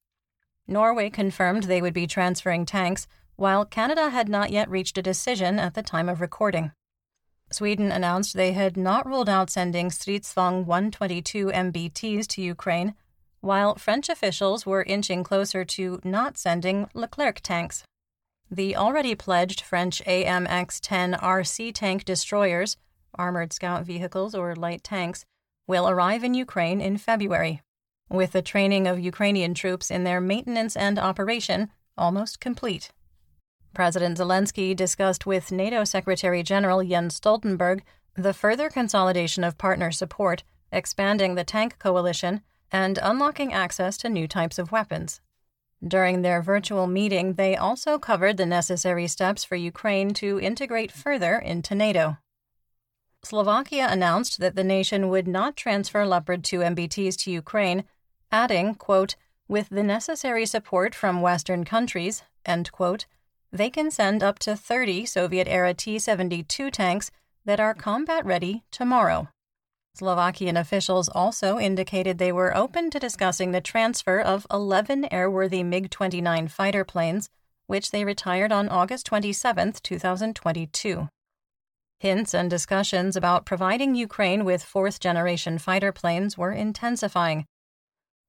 Norway 0.67 1.09
confirmed 1.09 1.63
they 1.63 1.81
would 1.81 1.93
be 1.93 2.07
transferring 2.07 2.65
tanks, 2.65 3.05
while 3.35 3.65
Canada 3.65 4.09
had 4.09 4.29
not 4.29 4.51
yet 4.51 4.69
reached 4.69 4.97
a 4.97 5.01
decision 5.01 5.59
at 5.59 5.73
the 5.73 5.83
time 5.83 6.07
of 6.07 6.21
recording. 6.21 6.71
Sweden 7.51 7.91
announced 7.91 8.35
they 8.35 8.53
had 8.53 8.77
not 8.77 9.05
ruled 9.05 9.27
out 9.27 9.49
sending 9.49 9.89
Stridsvagn 9.89 10.65
122 10.65 11.47
MBTs 11.47 12.25
to 12.27 12.41
Ukraine, 12.41 12.95
while 13.41 13.75
French 13.75 14.07
officials 14.07 14.65
were 14.65 14.83
inching 14.83 15.25
closer 15.25 15.65
to 15.65 15.99
not 16.05 16.37
sending 16.37 16.87
Leclerc 16.93 17.41
tanks. 17.41 17.83
The 18.49 18.77
already 18.77 19.13
pledged 19.13 19.59
French 19.59 20.01
AMX 20.05 20.79
10 20.81 21.13
RC 21.15 21.73
tank 21.73 22.05
destroyers 22.05 22.77
armored 23.15 23.53
scout 23.53 23.85
vehicles 23.85 24.35
or 24.35 24.55
light 24.55 24.83
tanks, 24.83 25.25
will 25.67 25.87
arrive 25.87 26.23
in 26.23 26.33
Ukraine 26.33 26.81
in 26.81 26.97
February, 26.97 27.61
with 28.09 28.31
the 28.31 28.41
training 28.41 28.87
of 28.87 28.99
Ukrainian 28.99 29.53
troops 29.53 29.89
in 29.89 30.03
their 30.03 30.21
maintenance 30.21 30.75
and 30.75 30.99
operation 30.99 31.69
almost 31.97 32.39
complete. 32.39 32.91
President 33.73 34.17
Zelensky 34.17 34.75
discussed 34.75 35.25
with 35.25 35.51
NATO 35.51 35.83
Secretary 35.83 36.43
General 36.43 36.83
Jens 36.83 37.19
Stoltenberg 37.19 37.81
the 38.15 38.33
further 38.33 38.69
consolidation 38.69 39.43
of 39.43 39.57
partner 39.57 39.91
support, 39.91 40.43
expanding 40.71 41.35
the 41.35 41.43
tank 41.43 41.79
coalition, 41.79 42.41
and 42.71 42.99
unlocking 43.01 43.53
access 43.53 43.97
to 43.97 44.09
new 44.09 44.27
types 44.27 44.59
of 44.59 44.71
weapons. 44.71 45.21
During 45.85 46.21
their 46.21 46.41
virtual 46.41 46.87
meeting, 46.87 47.33
they 47.33 47.55
also 47.55 47.99
covered 47.99 48.37
the 48.37 48.45
necessary 48.45 49.07
steps 49.07 49.43
for 49.43 49.55
Ukraine 49.55 50.13
to 50.15 50.39
integrate 50.39 50.91
further 50.91 51.37
into 51.37 51.75
NATO. 51.75 52.17
Slovakia 53.23 53.87
announced 53.89 54.39
that 54.39 54.55
the 54.55 54.65
nation 54.65 55.09
would 55.09 55.27
not 55.27 55.55
transfer 55.55 56.05
Leopard 56.05 56.43
2 56.43 56.59
MBTs 56.59 57.15
to 57.23 57.31
Ukraine, 57.31 57.85
adding, 58.31 58.75
quote, 58.75 59.15
with 59.47 59.69
the 59.69 59.83
necessary 59.83 60.45
support 60.45 60.93
from 60.93 61.21
Western 61.21 61.63
countries, 61.63 62.23
end 62.45 62.71
quote, 62.71 63.05
they 63.51 63.69
can 63.69 63.91
send 63.91 64.23
up 64.23 64.39
to 64.39 64.55
30 64.55 65.05
Soviet 65.05 65.47
era 65.47 65.73
T 65.73 65.99
72 65.99 66.71
tanks 66.71 67.11
that 67.45 67.59
are 67.59 67.73
combat 67.73 68.25
ready 68.25 68.63
tomorrow. 68.71 69.29
Slovakian 69.95 70.57
officials 70.57 71.07
also 71.07 71.59
indicated 71.59 72.17
they 72.17 72.31
were 72.31 72.57
open 72.57 72.89
to 72.89 72.99
discussing 72.99 73.51
the 73.51 73.61
transfer 73.61 74.19
of 74.19 74.47
11 74.51 75.03
airworthy 75.11 75.63
MiG 75.63 75.91
29 75.91 76.47
fighter 76.47 76.83
planes, 76.83 77.29
which 77.67 77.91
they 77.91 78.03
retired 78.03 78.51
on 78.51 78.67
August 78.69 79.05
27, 79.05 79.73
2022. 79.83 81.07
Hints 82.03 82.33
and 82.33 82.49
discussions 82.49 83.15
about 83.15 83.45
providing 83.45 83.95
Ukraine 83.95 84.43
with 84.43 84.61
fourth 84.61 84.99
generation 84.99 85.57
fighter 85.57 85.93
planes 85.93 86.37
were 86.37 86.51
intensifying. 86.51 87.45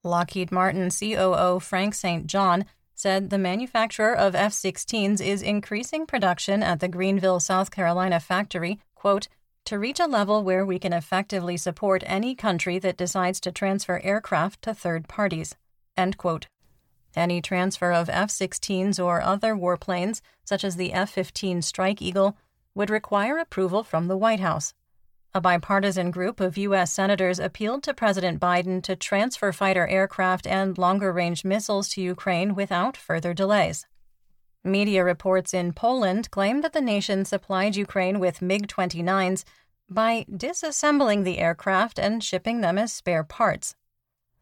Lockheed 0.04 0.52
Martin 0.52 0.90
COO 0.90 1.58
Frank 1.58 1.94
St. 1.94 2.28
John 2.28 2.66
said 2.94 3.30
the 3.30 3.36
manufacturer 3.36 4.16
of 4.16 4.36
F 4.36 4.52
16s 4.52 5.20
is 5.20 5.42
increasing 5.42 6.06
production 6.06 6.62
at 6.62 6.78
the 6.78 6.86
Greenville, 6.86 7.40
South 7.40 7.72
Carolina 7.72 8.20
factory, 8.20 8.78
quote, 8.94 9.26
to 9.64 9.76
reach 9.76 9.98
a 9.98 10.06
level 10.06 10.44
where 10.44 10.64
we 10.64 10.78
can 10.78 10.92
effectively 10.92 11.56
support 11.56 12.04
any 12.06 12.36
country 12.36 12.78
that 12.78 12.96
decides 12.96 13.40
to 13.40 13.50
transfer 13.50 14.00
aircraft 14.04 14.62
to 14.62 14.72
third 14.72 15.08
parties. 15.08 15.56
End 15.96 16.16
quote. 16.16 16.46
Any 17.16 17.42
transfer 17.42 17.90
of 17.90 18.08
F 18.08 18.28
16s 18.28 19.04
or 19.04 19.20
other 19.20 19.56
warplanes, 19.56 20.20
such 20.44 20.62
as 20.62 20.76
the 20.76 20.92
F 20.92 21.10
15 21.10 21.60
Strike 21.60 22.00
Eagle, 22.00 22.36
would 22.74 22.90
require 22.90 23.38
approval 23.38 23.82
from 23.82 24.08
the 24.08 24.16
White 24.16 24.40
House. 24.40 24.74
A 25.32 25.40
bipartisan 25.40 26.12
group 26.12 26.38
of 26.38 26.56
U.S. 26.56 26.92
senators 26.92 27.40
appealed 27.40 27.82
to 27.82 27.94
President 27.94 28.40
Biden 28.40 28.82
to 28.84 28.94
transfer 28.94 29.50
fighter 29.50 29.86
aircraft 29.88 30.46
and 30.46 30.78
longer 30.78 31.12
range 31.12 31.44
missiles 31.44 31.88
to 31.90 32.00
Ukraine 32.00 32.54
without 32.54 32.96
further 32.96 33.34
delays. 33.34 33.86
Media 34.62 35.04
reports 35.04 35.52
in 35.52 35.72
Poland 35.72 36.30
claim 36.30 36.60
that 36.60 36.72
the 36.72 36.80
nation 36.80 37.24
supplied 37.24 37.76
Ukraine 37.76 38.20
with 38.20 38.40
MiG 38.40 38.68
29s 38.68 39.44
by 39.90 40.24
disassembling 40.30 41.24
the 41.24 41.38
aircraft 41.38 41.98
and 41.98 42.22
shipping 42.22 42.60
them 42.60 42.78
as 42.78 42.92
spare 42.92 43.24
parts. 43.24 43.74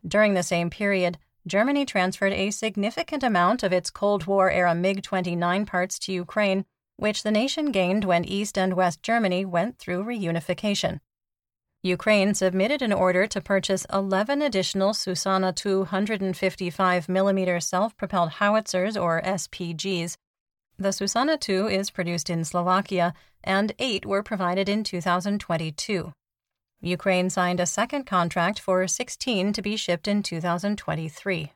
During 0.07 0.35
the 0.35 0.43
same 0.43 0.71
period, 0.71 1.19
Germany 1.47 1.85
transferred 1.85 2.33
a 2.33 2.51
significant 2.51 3.23
amount 3.23 3.63
of 3.63 3.73
its 3.73 3.91
Cold 3.91 4.27
War 4.27 4.51
era 4.51 4.75
MiG 4.75 5.03
29 5.03 5.67
parts 5.67 5.99
to 6.01 6.13
Ukraine, 6.13 6.65
which 7.03 7.25
the 7.25 7.33
nation 7.33 7.73
gained 7.73 8.05
when 8.05 8.25
East 8.25 8.57
and 8.57 8.75
West 8.75 9.03
Germany 9.03 9.45
went 9.45 9.77
through 9.77 10.05
reunification. 10.05 11.01
Ukraine 11.83 12.33
submitted 12.33 12.81
an 12.81 12.93
order 12.93 13.27
to 13.27 13.41
purchase 13.41 13.85
11 13.93 14.41
additional 14.41 14.93
Zuzana 14.93 15.53
255 15.53 17.07
mm 17.09 17.63
self 17.63 17.97
propelled 17.97 18.31
howitzers, 18.39 18.97
or 18.97 19.21
SPGs. 19.23 20.17
The 20.79 20.91
Zuzana 20.91 21.41
2 21.41 21.67
is 21.67 21.91
produced 21.91 22.31
in 22.31 22.45
Slovakia, 22.45 23.15
and 23.43 23.73
eight 23.81 24.07
were 24.07 24.23
provided 24.23 24.69
in 24.69 24.85
2022. 24.85 26.13
Ukraine 26.83 27.31
signed 27.31 27.59
a 27.59 27.67
second 27.67 28.05
contract 28.05 28.61
for 28.61 28.87
16 28.87 29.53
to 29.53 29.61
be 29.61 29.77
shipped 29.77 30.07
in 30.07 30.23
2023. 30.23 31.53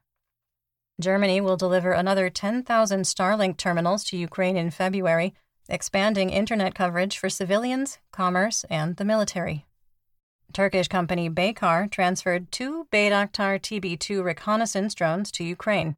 Germany 0.99 1.43
will 1.43 1.57
deliver 1.57 1.93
another 1.93 2.31
10,000 2.31 3.03
Starlink 3.03 3.59
terminals 3.59 4.03
to 4.05 4.17
Ukraine 4.17 4.57
in 4.57 4.71
February, 4.71 5.35
expanding 5.69 6.31
internet 6.31 6.75
coverage 6.75 7.19
for 7.19 7.29
civilians, 7.29 7.99
commerce, 8.13 8.65
and 8.71 8.97
the 8.97 9.05
military. 9.05 9.67
Turkish 10.55 10.89
company 10.89 11.29
Baykar 11.29 11.91
transferred 11.91 12.51
two 12.51 12.87
Bayraktar 12.91 13.61
TB 13.61 13.99
2 14.01 14.23
reconnaissance 14.23 14.95
drones 14.95 15.31
to 15.33 15.45
Ukraine. 15.45 15.97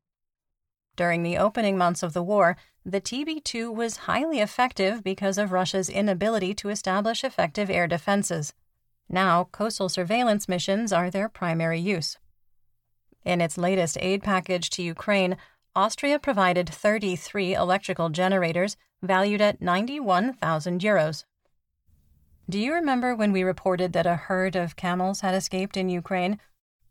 During 0.97 1.23
the 1.23 1.39
opening 1.39 1.79
months 1.79 2.03
of 2.03 2.13
the 2.13 2.23
war, 2.25 2.57
the 2.85 3.01
TB 3.01 3.45
2 3.45 3.71
was 3.71 4.09
highly 4.09 4.41
effective 4.41 5.05
because 5.05 5.39
of 5.39 5.53
Russia's 5.53 5.89
inability 5.89 6.55
to 6.55 6.71
establish 6.71 7.23
effective 7.23 7.71
air 7.71 7.87
defenses. 7.87 8.53
Now, 9.09 9.45
coastal 9.53 9.89
surveillance 9.89 10.49
missions 10.49 10.93
are 10.93 11.09
their 11.09 11.29
primary 11.29 11.79
use. 11.79 12.19
In 13.29 13.43
its 13.43 13.59
latest 13.59 13.99
aid 14.01 14.23
package 14.23 14.71
to 14.71 14.83
Ukraine, 14.83 15.37
Austria 15.77 16.19
provided 16.19 16.67
33 16.67 17.53
electrical 17.53 18.09
generators 18.09 18.79
valued 19.03 19.43
at 19.43 19.61
91,000 19.61 20.81
euros. 20.81 21.25
Do 22.49 22.59
you 22.59 22.73
remember 22.73 23.15
when 23.15 23.31
we 23.31 23.43
reported 23.43 23.93
that 23.93 24.07
a 24.07 24.17
herd 24.17 24.57
of 24.57 24.77
camels 24.77 25.21
had 25.21 25.35
escaped 25.35 25.77
in 25.77 25.91
Ukraine? 25.91 26.41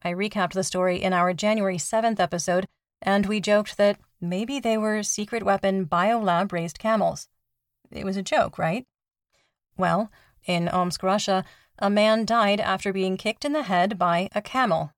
I 0.03 0.13
recapped 0.13 0.53
the 0.53 0.63
story 0.63 1.01
in 1.01 1.11
our 1.11 1.33
January 1.33 1.79
7th 1.79 2.19
episode, 2.19 2.67
and 3.01 3.25
we 3.25 3.39
joked 3.39 3.75
that 3.77 3.99
maybe 4.21 4.59
they 4.59 4.77
were 4.77 5.01
secret 5.01 5.41
weapon 5.41 5.87
biolab 5.87 6.51
raised 6.51 6.77
camels. 6.77 7.29
It 7.89 8.05
was 8.05 8.15
a 8.15 8.21
joke, 8.21 8.59
right? 8.59 8.85
Well, 9.75 10.11
in 10.45 10.69
Omsk, 10.69 11.01
Russia, 11.01 11.43
a 11.79 11.89
man 11.89 12.25
died 12.25 12.59
after 12.59 12.93
being 12.93 13.17
kicked 13.17 13.43
in 13.43 13.53
the 13.53 13.63
head 13.63 13.97
by 13.97 14.29
a 14.35 14.41
camel. 14.43 14.93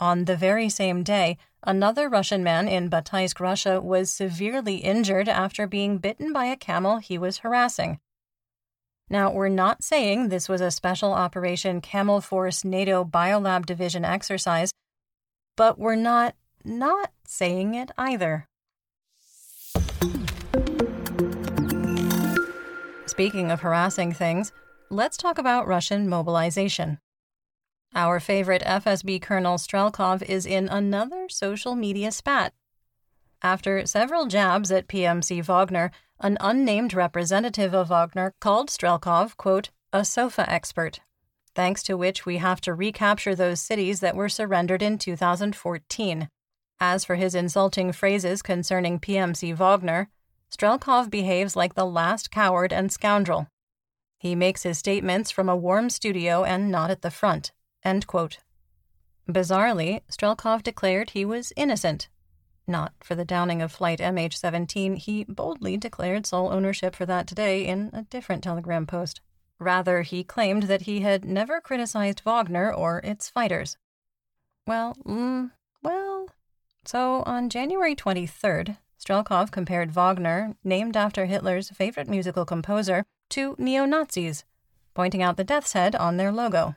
On 0.00 0.26
the 0.26 0.36
very 0.36 0.68
same 0.68 1.02
day, 1.02 1.38
another 1.64 2.08
Russian 2.08 2.44
man 2.44 2.68
in 2.68 2.88
Bataysk, 2.88 3.40
Russia, 3.40 3.80
was 3.80 4.12
severely 4.12 4.76
injured 4.76 5.28
after 5.28 5.66
being 5.66 5.98
bitten 5.98 6.32
by 6.32 6.44
a 6.44 6.56
camel 6.56 6.98
he 6.98 7.18
was 7.18 7.38
harassing. 7.38 7.98
Now, 9.10 9.32
we're 9.32 9.48
not 9.48 9.82
saying 9.82 10.28
this 10.28 10.48
was 10.48 10.60
a 10.60 10.70
special 10.70 11.12
Operation 11.12 11.80
Camel 11.80 12.20
Force 12.20 12.64
NATO 12.64 13.04
Biolab 13.04 13.66
Division 13.66 14.04
exercise, 14.04 14.70
but 15.56 15.78
we're 15.78 15.96
not 15.96 16.36
not 16.64 17.10
saying 17.24 17.74
it 17.74 17.90
either. 17.96 18.46
Speaking 23.06 23.50
of 23.50 23.62
harassing 23.62 24.12
things, 24.12 24.52
let's 24.90 25.16
talk 25.16 25.38
about 25.38 25.66
Russian 25.66 26.08
mobilization. 26.08 26.98
Our 27.94 28.20
favorite 28.20 28.62
FSB 28.62 29.22
Colonel 29.22 29.56
Strelkov 29.56 30.22
is 30.22 30.46
in 30.46 30.68
another 30.68 31.28
social 31.28 31.74
media 31.74 32.12
spat. 32.12 32.52
After 33.42 33.86
several 33.86 34.26
jabs 34.26 34.70
at 34.70 34.88
PMC 34.88 35.42
Wagner, 35.42 35.90
an 36.20 36.36
unnamed 36.40 36.92
representative 36.92 37.74
of 37.74 37.88
Wagner 37.88 38.34
called 38.40 38.68
Strelkov, 38.68 39.36
quote, 39.36 39.70
a 39.92 40.04
sofa 40.04 40.48
expert, 40.50 41.00
thanks 41.54 41.82
to 41.84 41.96
which 41.96 42.26
we 42.26 42.38
have 42.38 42.60
to 42.60 42.74
recapture 42.74 43.34
those 43.34 43.60
cities 43.60 44.00
that 44.00 44.16
were 44.16 44.28
surrendered 44.28 44.82
in 44.82 44.98
2014. 44.98 46.28
As 46.80 47.04
for 47.04 47.14
his 47.16 47.34
insulting 47.34 47.92
phrases 47.92 48.42
concerning 48.42 49.00
PMC 49.00 49.54
Wagner, 49.54 50.08
Strelkov 50.50 51.10
behaves 51.10 51.56
like 51.56 51.74
the 51.74 51.86
last 51.86 52.30
coward 52.30 52.72
and 52.72 52.92
scoundrel. 52.92 53.48
He 54.18 54.34
makes 54.34 54.62
his 54.62 54.78
statements 54.78 55.30
from 55.30 55.48
a 55.48 55.56
warm 55.56 55.90
studio 55.90 56.44
and 56.44 56.70
not 56.70 56.90
at 56.90 57.02
the 57.02 57.10
front. 57.10 57.52
Bizarrely, 59.28 60.02
Strelkov 60.10 60.62
declared 60.62 61.10
he 61.10 61.24
was 61.24 61.52
innocent 61.56 62.08
not 62.68 62.92
for 63.00 63.14
the 63.14 63.24
downing 63.24 63.62
of 63.62 63.72
Flight 63.72 63.98
MH17, 63.98 64.98
he 64.98 65.24
boldly 65.24 65.76
declared 65.76 66.26
sole 66.26 66.52
ownership 66.52 66.94
for 66.94 67.06
that 67.06 67.26
today 67.26 67.66
in 67.66 67.90
a 67.92 68.02
different 68.02 68.44
Telegram 68.44 68.86
post. 68.86 69.20
Rather, 69.58 70.02
he 70.02 70.22
claimed 70.22 70.64
that 70.64 70.82
he 70.82 71.00
had 71.00 71.24
never 71.24 71.60
criticized 71.60 72.20
Wagner 72.24 72.72
or 72.72 73.00
its 73.02 73.28
fighters. 73.28 73.76
Well, 74.66 74.96
mm, 75.04 75.50
well. 75.82 76.28
So 76.84 77.22
on 77.26 77.48
January 77.48 77.96
23rd, 77.96 78.76
Strelkov 78.98 79.50
compared 79.50 79.90
Wagner, 79.90 80.54
named 80.62 80.96
after 80.96 81.26
Hitler's 81.26 81.70
favorite 81.70 82.08
musical 82.08 82.44
composer, 82.44 83.04
to 83.30 83.56
neo 83.58 83.84
Nazis, 83.84 84.44
pointing 84.94 85.22
out 85.22 85.36
the 85.36 85.44
death's 85.44 85.72
head 85.72 85.96
on 85.96 86.18
their 86.18 86.30
logo. 86.30 86.76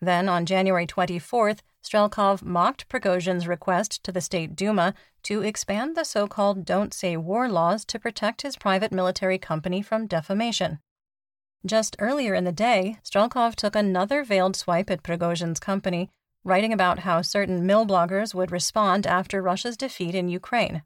Then 0.00 0.28
on 0.28 0.46
January 0.46 0.86
24th, 0.86 1.58
Strelkov 1.82 2.42
mocked 2.42 2.88
Prigozhin's 2.88 3.46
request 3.46 4.02
to 4.04 4.12
the 4.12 4.20
State 4.20 4.56
Duma 4.56 4.94
to 5.24 5.42
expand 5.42 5.96
the 5.96 6.04
so 6.04 6.26
called 6.26 6.64
Don't 6.64 6.94
Say 6.94 7.16
War 7.16 7.48
laws 7.48 7.84
to 7.86 7.98
protect 7.98 8.42
his 8.42 8.56
private 8.56 8.92
military 8.92 9.38
company 9.38 9.82
from 9.82 10.06
defamation. 10.06 10.78
Just 11.66 11.96
earlier 11.98 12.34
in 12.34 12.44
the 12.44 12.52
day, 12.52 12.98
Strelkov 13.04 13.54
took 13.54 13.76
another 13.76 14.24
veiled 14.24 14.56
swipe 14.56 14.90
at 14.90 15.02
Prigozhin's 15.02 15.60
company, 15.60 16.08
writing 16.42 16.72
about 16.72 17.00
how 17.00 17.20
certain 17.20 17.66
mill 17.66 17.86
bloggers 17.86 18.34
would 18.34 18.50
respond 18.50 19.06
after 19.06 19.42
Russia's 19.42 19.76
defeat 19.76 20.14
in 20.14 20.30
Ukraine. 20.30 20.82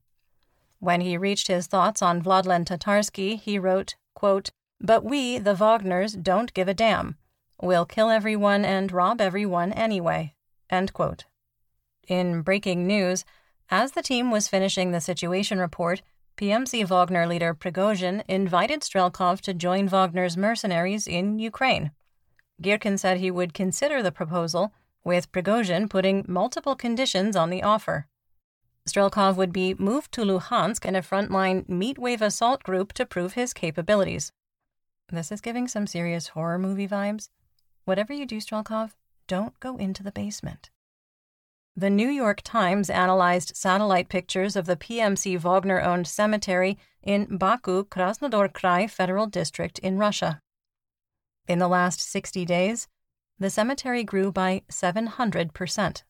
When 0.81 1.00
he 1.00 1.16
reached 1.16 1.46
his 1.46 1.68
thoughts 1.68 2.03
on 2.03 2.22
Vladlen 2.22 2.64
Tatarsky, 2.64 3.38
he 3.38 3.59
wrote, 3.59 3.94
quote, 4.14 4.50
But 4.81 5.05
we, 5.05 5.38
the 5.38 5.55
Wagners, 5.55 6.20
don't 6.20 6.53
give 6.55 6.66
a 6.66 6.74
damn. 6.74 7.16
We'll 7.64 7.87
kill 7.87 8.11
everyone 8.11 8.62
and 8.66 8.92
rob 8.92 9.22
everyone 9.22 9.72
anyway. 9.72 10.35
In 10.70 12.42
breaking 12.42 12.87
news, 12.87 13.24
as 13.70 13.92
the 13.92 14.03
team 14.03 14.31
was 14.31 14.48
finishing 14.48 14.90
the 14.90 15.00
situation 15.00 15.59
report, 15.59 16.03
PMC 16.37 16.87
Wagner 16.87 17.27
leader 17.27 17.55
Prigozhin 17.55 18.22
invited 18.29 18.83
Strelkov 18.83 19.40
to 19.40 19.55
join 19.55 19.88
Wagner's 19.88 20.37
mercenaries 20.37 21.07
in 21.07 21.38
Ukraine. 21.38 21.92
Girkin 22.62 22.98
said 22.98 23.16
he 23.16 23.31
would 23.31 23.55
consider 23.55 24.03
the 24.03 24.12
proposal, 24.12 24.74
with 25.03 25.33
Prigozhin 25.33 25.88
putting 25.88 26.27
multiple 26.29 26.77
conditions 26.77 27.35
on 27.35 27.48
the 27.48 27.62
offer. 27.62 28.09
Strelkov 28.87 29.37
would 29.37 29.55
be 29.55 29.72
moved 29.72 30.12
to 30.12 30.20
Luhansk 30.20 30.85
in 30.85 30.94
a 30.94 31.00
frontline 31.00 31.66
meat 31.66 31.98
wave 31.98 32.20
assault 32.20 32.62
group 32.62 32.92
to 32.92 33.07
prove 33.07 33.33
his 33.33 33.55
capabilities. 33.55 34.33
This 35.09 35.33
is 35.33 35.40
giving 35.40 35.66
some 35.66 35.87
serious 35.87 36.29
horror 36.29 36.59
movie 36.59 36.87
vibes. 36.87 37.31
Whatever 37.85 38.12
you 38.12 38.27
do, 38.27 38.38
Strelkov, 38.38 38.92
don't 39.27 39.59
go 39.61 39.77
into 39.77 40.03
the 40.03 40.12
basement. 40.12 40.70
the 41.77 41.90
New 41.90 42.09
York 42.09 42.40
Times 42.42 42.88
analyzed 42.88 43.57
satellite 43.57 44.09
pictures 44.09 44.55
of 44.55 44.66
the 44.66 44.77
PMC 44.77 45.37
Wagner 45.38 45.81
owned 45.81 46.07
cemetery 46.07 46.79
in 47.03 47.37
Baku, 47.37 47.85
Krasnodar 47.85 48.53
Krai 48.53 48.88
Federal 48.88 49.27
District 49.27 49.79
in 49.81 49.99
Russia. 49.99 50.40
In 51.49 51.59
the 51.59 51.68
last 51.68 52.01
60 52.01 52.44
days, 52.44 52.87
the 53.40 53.51
cemetery 53.51 54.05
grew 54.05 54.31
by 54.31 54.62
700%. 54.70 56.03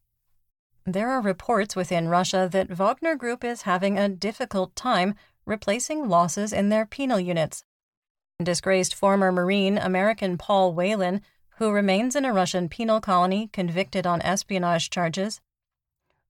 There 0.84 1.10
are 1.10 1.22
reports 1.22 1.74
within 1.74 2.08
Russia 2.08 2.46
that 2.52 2.70
Wagner 2.70 3.16
Group 3.16 3.42
is 3.42 3.62
having 3.62 3.98
a 3.98 4.10
difficult 4.10 4.76
time 4.76 5.14
replacing 5.46 6.08
losses 6.08 6.52
in 6.52 6.68
their 6.68 6.84
penal 6.84 7.18
units. 7.18 7.64
Disgraced 8.42 8.94
former 8.94 9.32
Marine 9.32 9.78
American 9.78 10.36
Paul 10.36 10.74
Whelan, 10.74 11.22
who 11.56 11.70
remains 11.70 12.16
in 12.16 12.24
a 12.24 12.32
Russian 12.32 12.68
penal 12.68 13.00
colony 13.00 13.48
convicted 13.52 14.06
on 14.06 14.22
espionage 14.22 14.90
charges, 14.90 15.40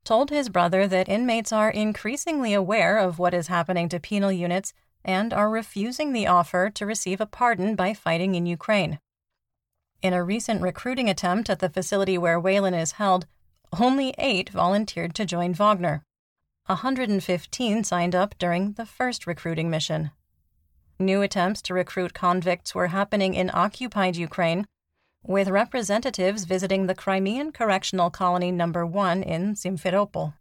told 0.05 0.31
his 0.31 0.49
brother 0.49 0.87
that 0.87 1.09
inmates 1.09 1.53
are 1.53 1.71
increasingly 1.71 2.53
aware 2.53 2.99
of 2.99 3.19
what 3.19 3.35
is 3.35 3.47
happening 3.47 3.89
to 3.89 3.99
penal 3.99 4.31
units 4.31 4.75
and 5.05 5.33
are 5.33 5.51
refusing 5.51 6.13
the 6.13 6.27
offer 6.27 6.71
to 6.71 6.87
receive 6.87 7.21
a 7.21 7.27
pardon 7.27 7.75
by 7.75 7.95
fighting 7.95 8.35
in 8.35 8.47
Ukraine. 8.47 8.99
In 10.03 10.13
a 10.13 10.23
recent 10.23 10.61
recruiting 10.61 11.09
attempt 11.09 11.49
at 11.49 11.61
the 11.61 11.71
facility 11.71 12.19
where 12.19 12.39
Whelan 12.39 12.75
is 12.75 12.93
held, 12.93 13.27
only 13.81 14.15
eight 14.19 14.51
volunteered 14.51 15.15
to 15.15 15.25
join 15.25 15.55
Wagner. 15.55 16.05
115 16.67 17.85
signed 17.85 18.15
up 18.15 18.35
during 18.39 18.73
the 18.73 18.87
first 18.87 19.27
recruiting 19.27 19.71
mission. 19.71 20.11
New 20.99 21.23
attempts 21.23 21.61
to 21.63 21.75
recruit 21.75 22.15
convicts 22.15 22.75
were 22.75 22.89
happening 22.89 23.35
in 23.35 23.51
occupied 23.53 24.17
Ukraine, 24.17 24.67
with 25.27 25.49
representatives 25.49 26.45
visiting 26.45 26.87
the 26.87 26.95
Crimean 26.95 27.51
Correctional 27.51 28.11
Colony 28.11 28.53
Number 28.53 28.85
1 28.85 29.23
in 29.23 29.55
Simferopol. 29.55 30.35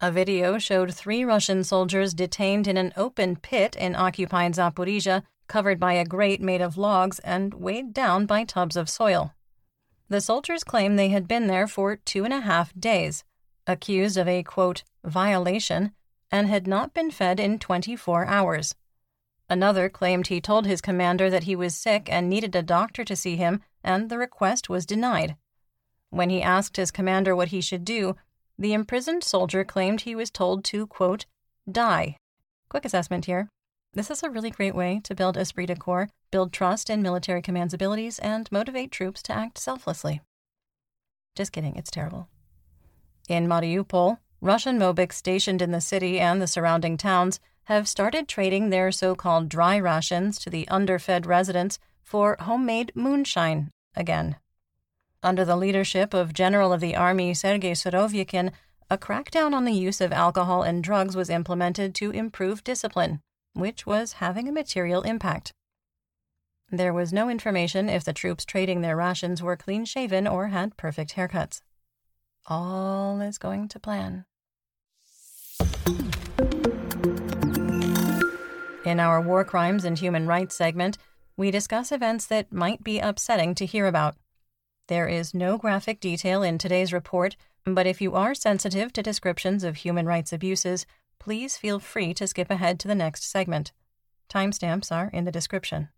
A 0.00 0.10
video 0.10 0.58
showed 0.58 0.92
three 0.92 1.24
Russian 1.24 1.62
soldiers 1.62 2.12
detained 2.12 2.66
in 2.66 2.76
an 2.76 2.92
open 2.96 3.36
pit 3.36 3.76
in 3.76 3.94
occupied 3.94 4.54
Zaporizhia, 4.54 5.22
covered 5.46 5.78
by 5.78 5.92
a 5.92 6.04
grate 6.04 6.40
made 6.40 6.60
of 6.60 6.76
logs 6.76 7.20
and 7.20 7.54
weighed 7.54 7.92
down 7.92 8.26
by 8.26 8.42
tubs 8.42 8.76
of 8.76 8.90
soil. 8.90 9.34
The 10.08 10.20
soldiers 10.20 10.64
claim 10.64 10.96
they 10.96 11.10
had 11.10 11.28
been 11.28 11.46
there 11.46 11.68
for 11.68 11.94
two 11.94 12.24
and 12.24 12.34
a 12.34 12.40
half 12.40 12.72
days, 12.78 13.22
accused 13.66 14.16
of 14.16 14.26
a, 14.26 14.42
quote, 14.42 14.82
violation, 15.04 15.92
and 16.30 16.48
had 16.48 16.66
not 16.66 16.92
been 16.92 17.10
fed 17.10 17.38
in 17.38 17.60
24 17.60 18.26
hours. 18.26 18.74
Another 19.52 19.90
claimed 19.90 20.28
he 20.28 20.40
told 20.40 20.64
his 20.64 20.80
commander 20.80 21.28
that 21.28 21.42
he 21.42 21.54
was 21.54 21.76
sick 21.76 22.08
and 22.10 22.26
needed 22.26 22.56
a 22.56 22.62
doctor 22.62 23.04
to 23.04 23.14
see 23.14 23.36
him, 23.36 23.60
and 23.84 24.08
the 24.08 24.16
request 24.16 24.70
was 24.70 24.86
denied. 24.86 25.36
When 26.08 26.30
he 26.30 26.40
asked 26.40 26.78
his 26.78 26.90
commander 26.90 27.36
what 27.36 27.48
he 27.48 27.60
should 27.60 27.84
do, 27.84 28.16
the 28.58 28.72
imprisoned 28.72 29.22
soldier 29.22 29.62
claimed 29.62 30.00
he 30.00 30.14
was 30.14 30.30
told 30.30 30.64
to, 30.64 30.86
quote, 30.86 31.26
die. 31.70 32.16
Quick 32.70 32.86
assessment 32.86 33.26
here. 33.26 33.50
This 33.92 34.10
is 34.10 34.22
a 34.22 34.30
really 34.30 34.48
great 34.48 34.74
way 34.74 35.02
to 35.04 35.14
build 35.14 35.36
esprit 35.36 35.66
de 35.66 35.76
corps, 35.76 36.08
build 36.30 36.54
trust 36.54 36.88
in 36.88 37.02
military 37.02 37.42
command's 37.42 37.74
abilities, 37.74 38.18
and 38.20 38.50
motivate 38.50 38.90
troops 38.90 39.22
to 39.24 39.34
act 39.34 39.58
selflessly. 39.58 40.22
Just 41.36 41.52
kidding, 41.52 41.76
it's 41.76 41.90
terrible. 41.90 42.26
In 43.28 43.46
Mariupol, 43.46 44.16
Russian 44.42 44.76
Mobics 44.76 45.12
stationed 45.12 45.62
in 45.62 45.70
the 45.70 45.80
city 45.80 46.18
and 46.18 46.42
the 46.42 46.48
surrounding 46.48 46.96
towns 46.96 47.38
have 47.66 47.86
started 47.86 48.26
trading 48.26 48.70
their 48.70 48.90
so 48.90 49.14
called 49.14 49.48
dry 49.48 49.78
rations 49.78 50.36
to 50.40 50.50
the 50.50 50.66
underfed 50.66 51.26
residents 51.26 51.78
for 52.02 52.36
homemade 52.40 52.90
moonshine 52.96 53.70
again. 53.94 54.34
Under 55.22 55.44
the 55.44 55.54
leadership 55.54 56.12
of 56.12 56.32
General 56.32 56.72
of 56.72 56.80
the 56.80 56.96
Army 56.96 57.34
Sergei 57.34 57.70
Surovikin, 57.70 58.50
a 58.90 58.98
crackdown 58.98 59.54
on 59.54 59.64
the 59.64 59.72
use 59.72 60.00
of 60.00 60.12
alcohol 60.12 60.64
and 60.64 60.82
drugs 60.82 61.14
was 61.14 61.30
implemented 61.30 61.94
to 61.94 62.10
improve 62.10 62.64
discipline, 62.64 63.20
which 63.52 63.86
was 63.86 64.14
having 64.14 64.48
a 64.48 64.52
material 64.52 65.02
impact. 65.02 65.52
There 66.68 66.92
was 66.92 67.12
no 67.12 67.28
information 67.28 67.88
if 67.88 68.02
the 68.02 68.12
troops 68.12 68.44
trading 68.44 68.80
their 68.80 68.96
rations 68.96 69.40
were 69.40 69.56
clean 69.56 69.84
shaven 69.84 70.26
or 70.26 70.48
had 70.48 70.76
perfect 70.76 71.14
haircuts. 71.14 71.60
All 72.48 73.20
is 73.20 73.38
going 73.38 73.68
to 73.68 73.78
plan. 73.78 74.24
In 78.84 79.00
our 79.00 79.20
War 79.20 79.44
Crimes 79.44 79.84
and 79.84 79.98
Human 79.98 80.26
Rights 80.26 80.54
segment, 80.54 80.98
we 81.36 81.50
discuss 81.50 81.92
events 81.92 82.26
that 82.26 82.52
might 82.52 82.84
be 82.84 82.98
upsetting 82.98 83.54
to 83.54 83.66
hear 83.66 83.86
about. 83.86 84.16
There 84.88 85.08
is 85.08 85.32
no 85.32 85.56
graphic 85.56 86.00
detail 86.00 86.42
in 86.42 86.58
today's 86.58 86.92
report, 86.92 87.36
but 87.64 87.86
if 87.86 88.00
you 88.00 88.14
are 88.14 88.34
sensitive 88.34 88.92
to 88.92 89.02
descriptions 89.02 89.64
of 89.64 89.76
human 89.76 90.06
rights 90.06 90.32
abuses, 90.32 90.84
please 91.18 91.56
feel 91.56 91.78
free 91.78 92.12
to 92.14 92.26
skip 92.26 92.50
ahead 92.50 92.80
to 92.80 92.88
the 92.88 92.94
next 92.94 93.22
segment. 93.30 93.72
Timestamps 94.28 94.90
are 94.90 95.10
in 95.12 95.24
the 95.24 95.32
description. 95.32 95.88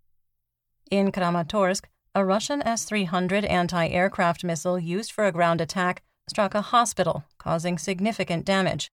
In 0.91 1.11
Kramatorsk, 1.11 1.87
a 2.15 2.25
Russian 2.25 2.63
S 2.63 2.85
300 2.85 3.45
anti 3.47 3.89
aircraft 3.89 4.45
missile 4.45 4.79
used 4.79 5.11
for 5.11 5.25
a 5.25 5.33
ground 5.33 5.61
attack 5.61 6.03
struck 6.29 6.55
a 6.55 6.61
hospital, 6.61 7.25
causing 7.39 7.79
significant 7.79 8.45
damage. 8.45 8.91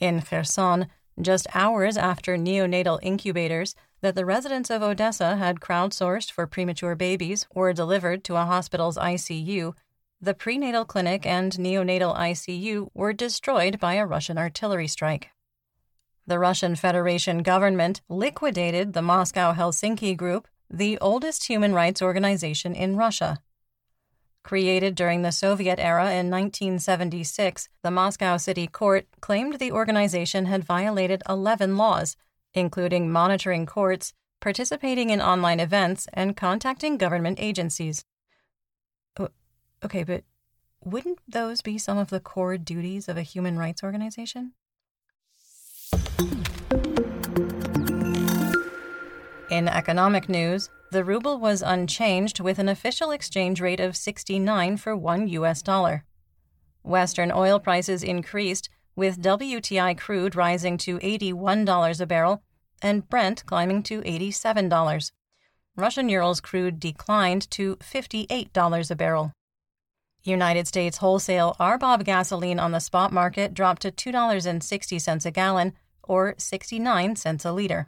In 0.00 0.20
Kherson, 0.22 0.86
just 1.20 1.46
hours 1.54 1.96
after 1.96 2.36
neonatal 2.36 2.98
incubators 3.02 3.74
that 4.00 4.14
the 4.14 4.24
residents 4.24 4.70
of 4.70 4.82
Odessa 4.82 5.36
had 5.36 5.60
crowdsourced 5.60 6.30
for 6.30 6.46
premature 6.46 6.94
babies 6.94 7.46
were 7.52 7.72
delivered 7.72 8.22
to 8.24 8.36
a 8.36 8.44
hospital's 8.44 8.96
ICU, 8.96 9.74
the 10.20 10.34
prenatal 10.34 10.84
clinic 10.84 11.26
and 11.26 11.52
neonatal 11.52 12.16
ICU 12.16 12.88
were 12.94 13.12
destroyed 13.12 13.78
by 13.80 13.94
a 13.94 14.06
Russian 14.06 14.38
artillery 14.38 14.88
strike. 14.88 15.30
The 16.26 16.38
Russian 16.38 16.76
Federation 16.76 17.42
government 17.42 18.00
liquidated 18.08 18.92
the 18.92 19.02
Moscow 19.02 19.54
Helsinki 19.54 20.16
Group, 20.16 20.46
the 20.68 20.98
oldest 20.98 21.46
human 21.46 21.72
rights 21.72 22.02
organization 22.02 22.74
in 22.74 22.96
Russia. 22.96 23.38
Created 24.42 24.94
during 24.94 25.22
the 25.22 25.32
Soviet 25.32 25.78
era 25.78 26.06
in 26.12 26.30
1976, 26.30 27.68
the 27.82 27.90
Moscow 27.90 28.36
City 28.36 28.66
Court 28.66 29.06
claimed 29.20 29.58
the 29.58 29.72
organization 29.72 30.46
had 30.46 30.64
violated 30.64 31.22
11 31.28 31.76
laws, 31.76 32.16
including 32.54 33.10
monitoring 33.10 33.66
courts, 33.66 34.14
participating 34.40 35.10
in 35.10 35.20
online 35.20 35.60
events, 35.60 36.06
and 36.14 36.36
contacting 36.36 36.96
government 36.96 37.38
agencies. 37.40 38.04
Okay, 39.84 40.02
but 40.02 40.24
wouldn't 40.84 41.20
those 41.28 41.60
be 41.60 41.78
some 41.78 41.98
of 41.98 42.10
the 42.10 42.18
core 42.18 42.56
duties 42.56 43.08
of 43.08 43.16
a 43.16 43.22
human 43.22 43.56
rights 43.56 43.84
organization? 43.84 44.54
In 49.50 49.68
economic 49.68 50.28
news, 50.28 50.68
the 50.90 51.04
ruble 51.04 51.38
was 51.38 51.62
unchanged 51.62 52.40
with 52.40 52.58
an 52.58 52.68
official 52.68 53.10
exchange 53.10 53.60
rate 53.60 53.80
of 53.80 53.96
69 53.96 54.76
for 54.76 54.96
1 54.96 55.28
US 55.28 55.62
dollar. 55.62 56.04
Western 56.82 57.30
oil 57.30 57.60
prices 57.60 58.02
increased, 58.02 58.68
with 58.96 59.22
WTI 59.22 59.96
crude 59.96 60.34
rising 60.34 60.76
to 60.78 60.98
$81 60.98 62.00
a 62.00 62.06
barrel 62.06 62.42
and 62.82 63.08
Brent 63.08 63.44
climbing 63.46 63.82
to 63.84 64.00
$87. 64.02 65.12
Russian 65.76 66.08
Urals 66.08 66.40
crude 66.40 66.80
declined 66.80 67.48
to 67.52 67.76
$58 67.76 68.90
a 68.90 68.96
barrel. 68.96 69.32
United 70.24 70.66
States 70.66 70.98
wholesale 70.98 71.54
RBOB 71.60 72.04
gasoline 72.04 72.58
on 72.58 72.72
the 72.72 72.80
spot 72.80 73.12
market 73.12 73.54
dropped 73.54 73.82
to 73.82 73.92
$2.60 73.92 75.26
a 75.26 75.30
gallon, 75.30 75.72
or 76.02 76.34
69 76.38 77.16
cents 77.16 77.44
a 77.44 77.52
liter. 77.52 77.86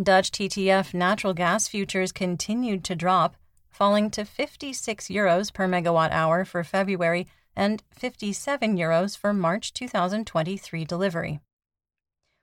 Dutch 0.00 0.30
TTF 0.30 0.94
natural 0.94 1.34
gas 1.34 1.68
futures 1.68 2.12
continued 2.12 2.82
to 2.84 2.94
drop, 2.94 3.36
falling 3.70 4.10
to 4.12 4.24
56 4.24 5.08
euros 5.08 5.52
per 5.52 5.68
megawatt 5.68 6.10
hour 6.12 6.46
for 6.46 6.64
February 6.64 7.26
and 7.54 7.82
57 7.90 8.76
euros 8.76 9.18
for 9.18 9.34
March 9.34 9.74
2023 9.74 10.86
delivery. 10.86 11.40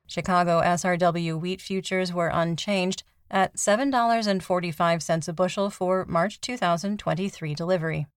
Chicago 0.06 0.62
SRW 0.62 1.40
wheat 1.40 1.60
futures 1.60 2.14
were 2.14 2.30
unchanged 2.32 3.04
at 3.32 3.56
$7.45 3.56 5.28
a 5.28 5.34
bushel 5.34 5.69
for 5.71 6.06
March 6.06 6.40
2023 6.42 7.56
delivery. 7.56 8.08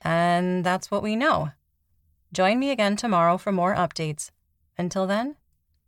And 0.00 0.64
that's 0.64 0.90
what 0.90 1.02
we 1.02 1.14
know. 1.14 1.52
Join 2.32 2.58
me 2.58 2.70
again 2.70 2.96
tomorrow 2.96 3.36
for 3.36 3.52
more 3.52 3.74
updates. 3.74 4.30
Until 4.76 5.06
then, 5.06 5.36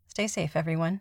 stay 0.07 0.28
safe, 0.28 0.55
everyone. 0.55 1.01